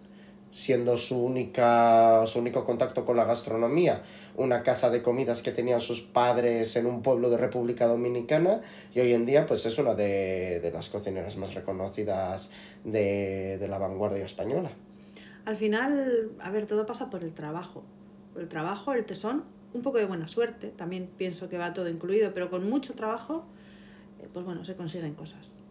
siendo 0.51 0.97
su, 0.97 1.23
única, 1.23 2.25
su 2.25 2.39
único 2.39 2.63
contacto 2.63 3.05
con 3.05 3.17
la 3.17 3.25
gastronomía 3.25 4.01
una 4.35 4.63
casa 4.63 4.89
de 4.89 5.01
comidas 5.01 5.41
que 5.41 5.51
tenían 5.51 5.81
sus 5.81 6.01
padres 6.01 6.75
en 6.77 6.85
un 6.85 7.01
pueblo 7.01 7.29
de 7.29 7.35
República 7.35 7.87
Dominicana 7.87 8.61
y 8.95 9.01
hoy 9.01 9.13
en 9.13 9.25
día 9.25 9.45
pues 9.45 9.65
es 9.65 9.77
una 9.77 9.95
de, 9.95 10.61
de 10.61 10.71
las 10.71 10.89
cocineras 10.89 11.35
más 11.35 11.53
reconocidas 11.53 12.49
de, 12.85 13.57
de 13.57 13.67
la 13.67 13.77
vanguardia 13.77 14.23
española. 14.23 14.71
Al 15.49 15.57
final, 15.57 16.29
a 16.39 16.51
ver, 16.51 16.67
todo 16.67 16.85
pasa 16.85 17.09
por 17.09 17.23
el 17.23 17.33
trabajo. 17.33 17.83
El 18.37 18.47
trabajo, 18.47 18.93
el 18.93 19.03
tesón, 19.03 19.45
un 19.73 19.81
poco 19.81 19.97
de 19.97 20.05
buena 20.05 20.27
suerte, 20.27 20.67
también 20.67 21.09
pienso 21.17 21.49
que 21.49 21.57
va 21.57 21.73
todo 21.73 21.89
incluido, 21.89 22.35
pero 22.35 22.51
con 22.51 22.69
mucho 22.69 22.93
trabajo, 22.93 23.45
eh, 24.19 24.27
pues 24.31 24.45
bueno, 24.45 24.63
se 24.63 24.75
consiguen 24.75 25.15
cosas. 25.15 25.63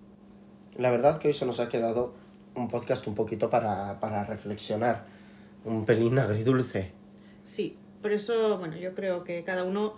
La 0.76 0.90
verdad 0.90 1.18
que 1.18 1.28
hoy 1.28 1.34
se 1.34 1.46
nos 1.46 1.60
ha 1.60 1.68
quedado 1.68 2.12
un 2.56 2.66
podcast 2.66 3.06
un 3.06 3.14
poquito 3.14 3.50
para, 3.50 4.00
para 4.00 4.24
reflexionar, 4.24 5.06
un 5.64 5.84
pelín 5.84 6.18
agridulce. 6.18 6.90
Sí, 7.44 7.76
por 8.02 8.10
eso, 8.10 8.58
bueno, 8.58 8.76
yo 8.78 8.96
creo 8.96 9.22
que 9.22 9.44
cada 9.44 9.62
uno 9.62 9.94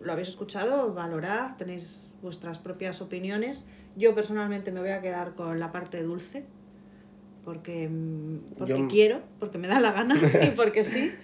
lo 0.00 0.10
habéis 0.10 0.28
escuchado, 0.28 0.94
valorad, 0.94 1.56
tenéis 1.58 2.00
vuestras 2.22 2.58
propias 2.58 3.02
opiniones. 3.02 3.66
Yo 3.94 4.14
personalmente 4.14 4.72
me 4.72 4.80
voy 4.80 4.92
a 4.92 5.02
quedar 5.02 5.34
con 5.34 5.60
la 5.60 5.70
parte 5.70 6.02
dulce, 6.02 6.46
porque, 7.48 7.88
porque 8.58 8.78
yo... 8.78 8.88
quiero, 8.88 9.22
porque 9.38 9.56
me 9.56 9.68
da 9.68 9.80
la 9.80 9.90
gana 9.90 10.20
y 10.46 10.50
porque 10.50 10.84
sí. 10.84 11.14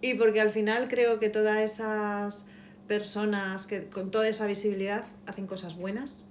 Y 0.00 0.14
porque 0.14 0.40
al 0.40 0.50
final 0.50 0.88
creo 0.88 1.20
que 1.20 1.28
todas 1.28 1.60
esas 1.60 2.46
personas 2.88 3.68
que 3.68 3.88
con 3.88 4.10
toda 4.10 4.26
esa 4.26 4.48
visibilidad 4.48 5.04
hacen 5.24 5.46
cosas 5.46 5.76
buenas, 5.76 6.24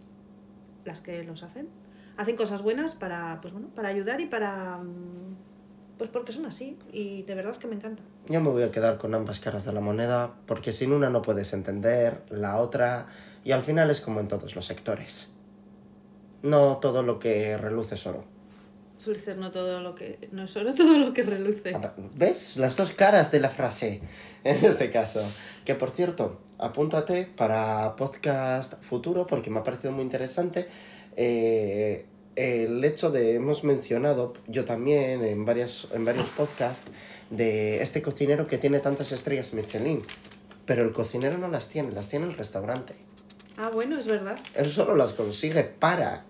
las 0.84 1.00
que 1.00 1.24
los 1.24 1.44
hacen, 1.44 1.70
hacen 2.18 2.36
cosas 2.36 2.62
buenas 2.62 2.94
para, 2.94 3.40
pues 3.40 3.54
bueno, 3.54 3.70
para 3.74 3.88
ayudar 3.88 4.20
y 4.20 4.26
para 4.26 4.82
pues 5.98 6.10
porque 6.10 6.34
son 6.34 6.46
así 6.46 6.78
y 6.92 7.24
de 7.24 7.34
verdad 7.34 7.56
que 7.56 7.68
me 7.68 7.76
encanta. 7.76 8.04
Yo 8.28 8.42
me 8.42 8.50
voy 8.50 8.64
a 8.64 8.72
quedar 8.72 8.98
con 8.98 9.16
ambas 9.16 9.40
caras 9.40 9.64
de 9.64 9.72
la 9.72 9.80
moneda 9.80 10.34
porque 10.46 10.74
sin 10.74 10.92
una 10.92 11.10
no 11.10 11.22
puedes 11.22 11.54
entender 11.54 12.22
la 12.30 12.58
otra 12.58 13.08
y 13.46 13.54
al 13.54 13.64
final 13.64 13.90
es 13.92 14.02
como 14.02 14.20
en 14.20 14.28
todos 14.28 14.58
los 14.58 14.66
sectores. 14.66 15.32
No 16.44 16.80
todo 16.80 17.02
lo 17.02 17.18
que 17.18 17.58
reluce 17.58 17.96
es 17.96 18.06
oro. 18.06 18.41
Suele 19.02 19.20
ser 19.20 19.38
no 19.38 19.50
todo 19.50 19.82
lo 19.82 19.96
que 19.96 20.30
no 20.32 20.44
es 20.44 20.56
oro 20.56 20.74
todo 20.76 20.96
lo 21.00 21.12
que 21.12 21.24
reluce. 21.24 21.76
¿Ves? 22.14 22.58
Las 22.58 22.78
dos 22.78 22.92
caras 22.92 23.32
de 23.32 23.40
la 23.40 23.50
frase 23.50 24.00
en 24.44 24.64
este 24.64 24.92
caso. 24.92 25.28
Que 25.66 25.74
por 25.74 25.90
cierto, 25.90 26.40
apúntate 26.60 27.24
para 27.26 27.96
podcast 27.96 28.76
futuro 28.84 29.26
porque 29.26 29.50
me 29.50 29.60
ha 29.60 29.64
parecido 29.64 29.92
muy 29.92 30.04
interesante. 30.04 30.68
Eh, 31.18 32.06
el 32.36 32.84
hecho 32.84 33.10
de, 33.10 33.34
hemos 33.34 33.64
mencionado, 33.64 34.34
yo 34.48 34.66
también 34.66 35.26
en, 35.26 35.46
varias, 35.46 35.88
en 35.94 36.06
varios 36.06 36.30
podcasts, 36.30 36.86
de 37.32 37.82
este 37.82 38.04
cocinero 38.04 38.46
que 38.46 38.60
tiene 38.60 38.82
tantas 38.82 39.12
estrellas 39.12 39.54
Michelin, 39.54 40.04
pero 40.66 40.84
el 40.84 40.92
cocinero 40.92 41.40
no 41.40 41.48
las 41.48 41.70
tiene, 41.70 41.92
las 41.92 42.08
tiene 42.08 42.28
el 42.28 42.38
restaurante. 42.38 42.94
Ah, 43.58 43.70
bueno, 43.74 44.00
es 44.00 44.06
verdad. 44.06 44.38
Él 44.54 44.70
solo 44.70 44.96
las 44.96 45.14
consigue 45.14 45.64
para 45.64 46.24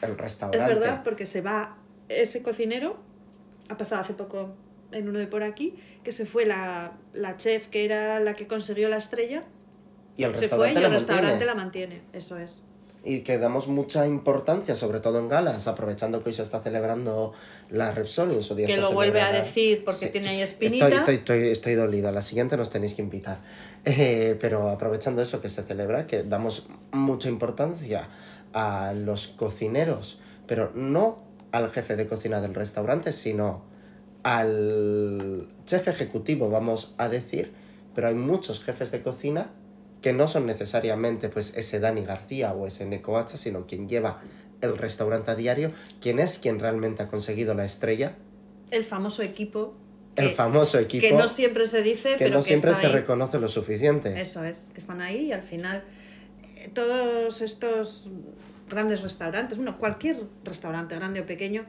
el 0.00 0.16
restaurante. 0.16 0.72
Es 0.72 0.78
verdad, 0.78 1.02
porque 1.02 1.26
se 1.26 1.40
va 1.40 1.76
ese 2.08 2.42
cocinero, 2.42 2.96
ha 3.68 3.76
pasado 3.76 4.02
hace 4.02 4.14
poco 4.14 4.54
en 4.92 5.08
uno 5.08 5.18
de 5.18 5.26
por 5.26 5.42
aquí, 5.42 5.74
que 6.02 6.12
se 6.12 6.26
fue 6.26 6.46
la, 6.46 6.92
la 7.12 7.36
chef 7.36 7.68
que 7.68 7.84
era 7.84 8.20
la 8.20 8.34
que 8.34 8.46
consiguió 8.46 8.88
la 8.88 8.98
estrella. 8.98 9.44
Y 10.16 10.24
el 10.24 10.34
se 10.34 10.42
restaurante 10.42 10.72
fue 10.74 10.80
y 10.80 10.82
la 10.82 10.88
el 10.88 10.94
restaurante 10.94 11.28
mantiene. 11.30 11.46
la 11.46 11.54
mantiene, 11.54 12.02
eso 12.12 12.38
es 12.38 12.62
y 13.04 13.20
que 13.20 13.38
damos 13.38 13.68
mucha 13.68 14.06
importancia, 14.06 14.74
sobre 14.76 15.00
todo 15.00 15.18
en 15.18 15.28
galas, 15.28 15.68
aprovechando 15.68 16.22
que 16.22 16.30
hoy 16.30 16.34
se 16.34 16.42
está 16.42 16.60
celebrando 16.62 17.34
la 17.70 17.92
Repsol 17.92 18.42
su 18.42 18.54
día 18.54 18.66
Que 18.66 18.78
lo 18.78 18.92
vuelve 18.92 19.20
a 19.20 19.30
decir 19.30 19.84
porque 19.84 20.06
Sí, 20.06 20.12
tiene 20.12 20.28
ahí 20.30 20.40
Estoy, 20.40 20.66
espinita. 20.66 20.88
estoy, 20.88 21.14
estoy, 21.16 21.48
estoy 21.48 21.74
dolido, 21.74 22.08
a 22.08 22.12
la 22.12 22.22
siguiente 22.22 22.56
nos 22.56 22.70
tenéis 22.70 22.94
que 22.94 23.02
invitar. 23.02 23.38
Eh, 23.86 24.38
pero 24.40 24.70
aprovechando 24.70 25.20
eso 25.20 25.42
que 25.42 25.50
se 25.50 25.62
celebra, 25.62 26.06
que 26.06 26.22
damos 26.22 26.68
mucha 26.92 27.28
importancia 27.28 28.08
a 28.54 28.94
los 28.94 29.28
cocineros, 29.28 30.18
pero 30.46 30.72
no 30.74 31.22
al 31.54 31.70
jefe 31.70 31.94
de 31.94 32.06
cocina 32.08 32.40
del 32.40 32.52
restaurante, 32.52 33.12
sino 33.12 33.62
al 34.24 35.46
chef 35.66 35.86
ejecutivo, 35.86 36.50
vamos 36.50 36.94
a 36.98 37.08
decir, 37.08 37.52
pero 37.94 38.08
hay 38.08 38.14
muchos 38.14 38.60
jefes 38.62 38.90
de 38.90 39.02
cocina 39.02 39.52
que 40.02 40.12
no 40.12 40.26
son 40.26 40.46
necesariamente 40.46 41.28
pues 41.28 41.56
ese 41.56 41.78
Dani 41.78 42.04
García 42.04 42.52
o 42.52 42.66
ese 42.66 42.86
Neko 42.86 43.16
Hacha, 43.18 43.36
sino 43.36 43.66
quien 43.68 43.88
lleva 43.88 44.20
el 44.62 44.76
restaurante 44.76 45.30
a 45.30 45.36
diario, 45.36 45.70
quien 46.00 46.18
es 46.18 46.38
quien 46.38 46.58
realmente 46.58 47.04
ha 47.04 47.08
conseguido 47.08 47.54
la 47.54 47.64
estrella, 47.64 48.16
El 48.72 48.84
famoso 48.84 49.22
equipo. 49.22 49.74
el 50.16 50.30
famoso 50.30 50.80
equipo 50.80 51.06
Que 51.06 51.12
no 51.14 51.28
siempre 51.28 51.68
se 51.68 51.82
dice, 51.82 52.12
que 52.12 52.18
pero 52.18 52.30
no 52.34 52.40
que 52.40 52.48
siempre 52.48 52.72
está 52.72 52.80
se 52.82 52.86
ahí. 52.88 52.92
reconoce 52.94 53.38
lo 53.38 53.46
suficiente. 53.46 54.20
Eso 54.20 54.42
es, 54.42 54.68
que 54.74 54.80
están 54.80 55.00
ahí 55.00 55.26
y 55.26 55.32
al 55.32 55.42
final 55.42 55.84
eh, 56.56 56.68
todos 56.74 57.40
estos 57.42 58.08
grandes 58.68 59.02
restaurantes, 59.02 59.58
bueno, 59.58 59.78
cualquier 59.78 60.16
restaurante, 60.44 60.94
grande 60.94 61.20
o 61.20 61.26
pequeño, 61.26 61.64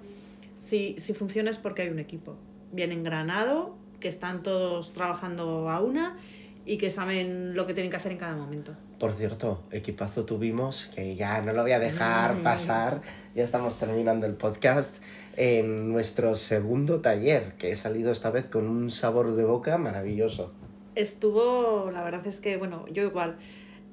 si, 0.60 0.96
si 0.98 1.14
funciona 1.14 1.50
es 1.50 1.58
porque 1.58 1.84
hay 1.84 1.90
un 1.90 2.00
equipo 2.00 2.38
bien 2.72 2.92
engranado, 2.92 3.76
que 4.00 4.08
están 4.08 4.44
todos 4.44 4.94
trabajando 4.94 5.70
a 5.70 5.82
una 5.82 6.18
y 6.66 6.78
que 6.78 6.90
saben 6.90 7.56
lo 7.56 7.68
que 7.68 7.74
tienen 7.74 7.92
que 7.92 7.98
hacer 7.98 8.12
en 8.12 8.18
cada 8.18 8.36
momento. 8.36 8.76
Por 9.00 9.12
cierto, 9.12 9.64
equipazo 9.72 10.26
tuvimos, 10.26 10.90
que 10.96 11.16
ya 11.16 11.42
no 11.42 11.54
lo 11.54 11.62
voy 11.62 11.74
a 11.74 11.80
dejar 11.80 12.38
pasar, 12.42 13.02
ya 13.36 13.44
estamos 13.44 13.78
terminando 13.78 14.26
el 14.26 14.34
podcast, 14.34 14.98
en 15.38 15.92
nuestro 15.92 16.36
segundo 16.36 17.02
taller, 17.02 17.54
que 17.58 17.72
he 17.72 17.76
salido 17.76 18.12
esta 18.12 18.30
vez 18.30 18.46
con 18.46 18.68
un 18.68 18.90
sabor 18.90 19.36
de 19.36 19.44
boca 19.44 19.78
maravilloso. 19.78 20.54
Estuvo, 20.96 21.92
la 21.92 22.04
verdad 22.04 22.26
es 22.26 22.40
que, 22.40 22.58
bueno, 22.58 22.86
yo 22.88 23.04
igual, 23.04 23.38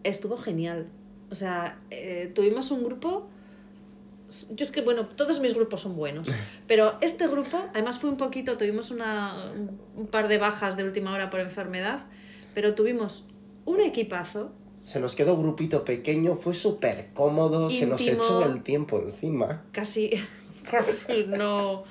estuvo 0.04 0.36
genial. 0.36 0.86
O 1.32 1.34
sea, 1.34 1.78
eh, 1.90 2.30
tuvimos 2.34 2.70
un 2.70 2.84
grupo. 2.84 3.26
Yo 4.50 4.64
es 4.64 4.70
que, 4.70 4.82
bueno, 4.82 5.06
todos 5.06 5.40
mis 5.40 5.54
grupos 5.54 5.80
son 5.80 5.96
buenos, 5.96 6.28
pero 6.68 6.94
este 7.00 7.26
grupo, 7.26 7.58
además 7.74 7.98
fue 7.98 8.10
un 8.10 8.16
poquito, 8.18 8.56
tuvimos 8.58 8.90
una, 8.90 9.50
un- 9.96 10.06
par 10.06 10.28
de 10.28 10.36
bajas 10.38 10.76
de 10.76 10.84
última 10.84 11.12
hora 11.12 11.28
por 11.30 11.40
enfermedad, 11.40 12.04
pero 12.54 12.74
tuvimos 12.74 13.24
un 13.64 13.80
equipazo, 13.80 14.52
Se 14.84 15.00
nos 15.00 15.14
quedó 15.14 15.34
un 15.34 15.42
grupito 15.42 15.84
pequeño, 15.86 16.36
fue 16.36 16.54
súper 16.54 17.08
cómodo, 17.14 17.70
se 17.70 17.86
nos 17.86 18.00
Íntimo. 18.00 18.22
echó 18.22 18.44
el 18.44 18.62
tiempo 18.62 18.98
encima. 19.00 19.64
casi, 19.72 20.10
casi 20.70 21.24
no, 21.28 21.84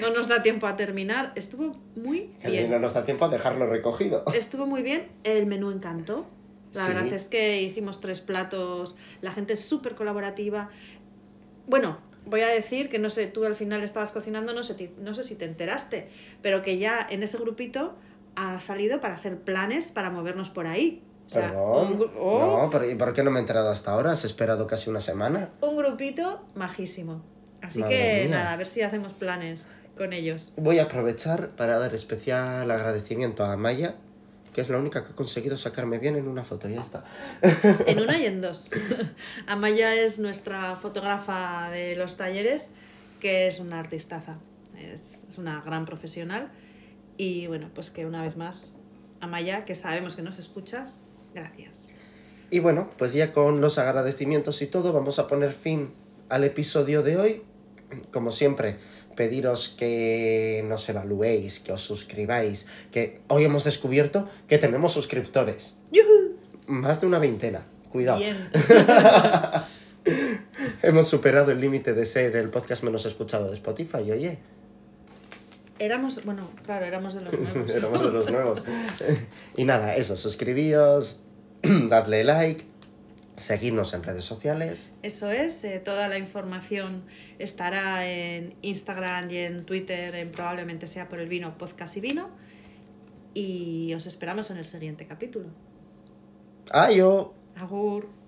no 0.00 0.10
nos 0.14 0.28
da 0.28 0.42
tiempo 0.42 0.66
a 0.66 0.76
terminar. 0.76 1.32
Estuvo 1.36 1.76
muy 1.96 2.30
bien. 2.44 2.70
no 2.70 2.78
nos 2.78 2.94
da 2.94 3.04
tiempo 3.04 3.24
a 3.26 3.28
dejarlo 3.28 3.66
recogido. 3.66 4.24
Estuvo 4.34 4.66
muy 4.66 4.82
bien, 4.82 5.08
el 5.24 5.46
menú 5.46 5.70
encantó. 5.70 6.26
La 6.74 6.86
Sí. 6.86 6.92
verdad 6.94 7.12
es 7.12 7.28
que 7.28 7.62
hicimos 7.62 8.00
tres 8.00 8.20
platos, 8.20 8.94
la 9.20 9.32
gente 9.32 9.52
es 9.52 9.60
súper 9.64 9.94
colaborativa. 9.94 10.70
Bueno, 11.66 11.98
voy 12.26 12.40
a 12.40 12.48
decir 12.48 12.88
que 12.88 12.98
no 12.98 13.10
sé, 13.10 13.26
tú 13.26 13.44
al 13.44 13.54
final 13.54 13.82
estabas 13.82 14.12
cocinando, 14.12 14.52
no 14.52 14.62
sé, 14.62 14.74
ti- 14.74 14.90
no 14.98 15.14
sé 15.14 15.22
si 15.22 15.34
te 15.34 15.44
enteraste, 15.44 16.08
pero 16.40 16.62
que 16.62 16.78
ya 16.78 17.06
en 17.10 17.22
ese 17.22 17.38
grupito 17.38 17.94
ha 18.36 18.58
salido 18.60 19.00
para 19.00 19.14
hacer 19.14 19.38
planes 19.38 19.92
para 19.92 20.10
movernos 20.10 20.50
por 20.50 20.66
ahí. 20.66 21.02
O 21.26 21.30
sea, 21.30 21.48
Perdón. 21.50 21.92
un, 22.02 22.10
oh, 22.18 22.62
No, 22.64 22.70
pero 22.70 22.90
¿y 22.90 22.94
por 22.94 23.12
qué 23.12 23.22
no 23.22 23.30
me 23.30 23.38
he 23.38 23.40
enterado 23.42 23.70
hasta 23.70 23.92
ahora? 23.92 24.12
¿Has 24.12 24.24
esperado 24.24 24.66
casi 24.66 24.90
una 24.90 25.00
semana? 25.00 25.50
un 25.60 25.76
grupito 25.76 26.42
majísimo. 26.54 27.22
Así 27.60 27.80
Madre 27.80 27.96
que 28.22 28.28
mía. 28.28 28.38
nada, 28.38 28.52
a 28.52 28.56
ver 28.56 28.66
si 28.66 28.82
hacemos 28.82 29.12
planes 29.12 29.66
con 29.96 30.12
ellos. 30.12 30.52
Voy 30.56 30.78
a 30.80 30.84
aprovechar 30.84 31.50
para 31.50 31.78
dar 31.78 31.94
especial 31.94 32.68
agradecimiento 32.70 33.44
a 33.44 33.56
Maya, 33.56 33.94
que 34.52 34.60
es 34.60 34.68
la 34.68 34.78
única 34.78 35.04
que 35.04 35.12
ha 35.12 35.14
conseguido 35.14 35.56
sacarme 35.56 35.98
bien 35.98 36.16
en 36.16 36.28
una 36.28 36.44
foto, 36.44 36.68
ya 36.68 36.82
está. 36.82 37.04
En 37.86 38.00
una 38.00 38.18
y 38.18 38.26
en 38.26 38.40
dos. 38.40 38.68
Amaya 39.46 39.94
es 39.94 40.18
nuestra 40.18 40.76
fotógrafa 40.76 41.70
de 41.70 41.96
los 41.96 42.16
talleres, 42.16 42.70
que 43.20 43.46
es 43.46 43.60
una 43.60 43.80
artistaza, 43.80 44.38
es, 44.76 45.24
es 45.28 45.38
una 45.38 45.60
gran 45.62 45.84
profesional. 45.84 46.50
Y 47.16 47.46
bueno, 47.46 47.70
pues 47.74 47.90
que 47.90 48.04
una 48.04 48.22
vez 48.22 48.36
más, 48.36 48.78
Amaya, 49.20 49.64
que 49.64 49.74
sabemos 49.74 50.16
que 50.16 50.22
nos 50.22 50.38
escuchas, 50.38 51.00
gracias. 51.34 51.92
Y 52.50 52.58
bueno, 52.58 52.90
pues 52.98 53.14
ya 53.14 53.32
con 53.32 53.62
los 53.62 53.78
agradecimientos 53.78 54.60
y 54.60 54.66
todo, 54.66 54.92
vamos 54.92 55.18
a 55.18 55.26
poner 55.26 55.52
fin 55.52 55.94
al 56.28 56.44
episodio 56.44 57.02
de 57.02 57.16
hoy. 57.16 57.42
Como 58.10 58.30
siempre, 58.30 58.76
pediros 59.16 59.68
que 59.68 60.64
nos 60.68 60.88
evaluéis, 60.88 61.60
que 61.60 61.72
os 61.72 61.80
suscribáis, 61.80 62.66
que 62.90 63.20
hoy 63.28 63.44
hemos 63.44 63.64
descubierto 63.64 64.28
que 64.48 64.58
tenemos 64.58 64.92
suscriptores. 64.92 65.76
¡Yujú! 65.90 66.36
Más 66.66 67.00
de 67.00 67.06
una 67.06 67.18
veintena. 67.18 67.62
Cuidado. 67.90 68.18
Bien. 68.18 68.36
Hemos 70.82 71.06
superado 71.08 71.52
el 71.52 71.60
límite 71.60 71.92
de 71.92 72.04
ser 72.04 72.34
el 72.36 72.50
podcast 72.50 72.82
menos 72.82 73.06
escuchado 73.06 73.48
de 73.48 73.54
Spotify, 73.54 74.10
oye. 74.10 74.38
Éramos, 75.78 76.24
bueno, 76.24 76.48
claro, 76.64 76.86
éramos 76.86 77.14
de 77.14 77.22
los 77.22 77.32
nuevos. 77.38 77.70
Éramos 77.70 78.02
de 78.02 78.10
los 78.10 78.30
nuevos. 78.30 78.62
y 79.56 79.64
nada, 79.64 79.96
eso, 79.96 80.16
suscribíos, 80.16 81.20
dadle 81.62 82.24
like, 82.24 82.64
seguidnos 83.36 83.94
en 83.94 84.02
redes 84.02 84.24
sociales. 84.24 84.94
Eso 85.02 85.30
es, 85.30 85.64
eh, 85.64 85.80
toda 85.80 86.08
la 86.08 86.18
información 86.18 87.04
estará 87.38 88.08
en 88.08 88.54
Instagram 88.62 89.30
y 89.30 89.38
en 89.38 89.64
Twitter, 89.64 90.14
en 90.14 90.30
probablemente 90.30 90.86
sea 90.86 91.08
por 91.08 91.18
el 91.18 91.28
vino, 91.28 91.56
podcast 91.56 91.96
y 91.96 92.00
vino. 92.00 92.30
Y 93.34 93.94
os 93.94 94.06
esperamos 94.06 94.50
en 94.50 94.58
el 94.58 94.64
siguiente 94.64 95.06
capítulo. 95.06 95.48
Ayo. 96.70 97.34
Agur. 97.56 98.21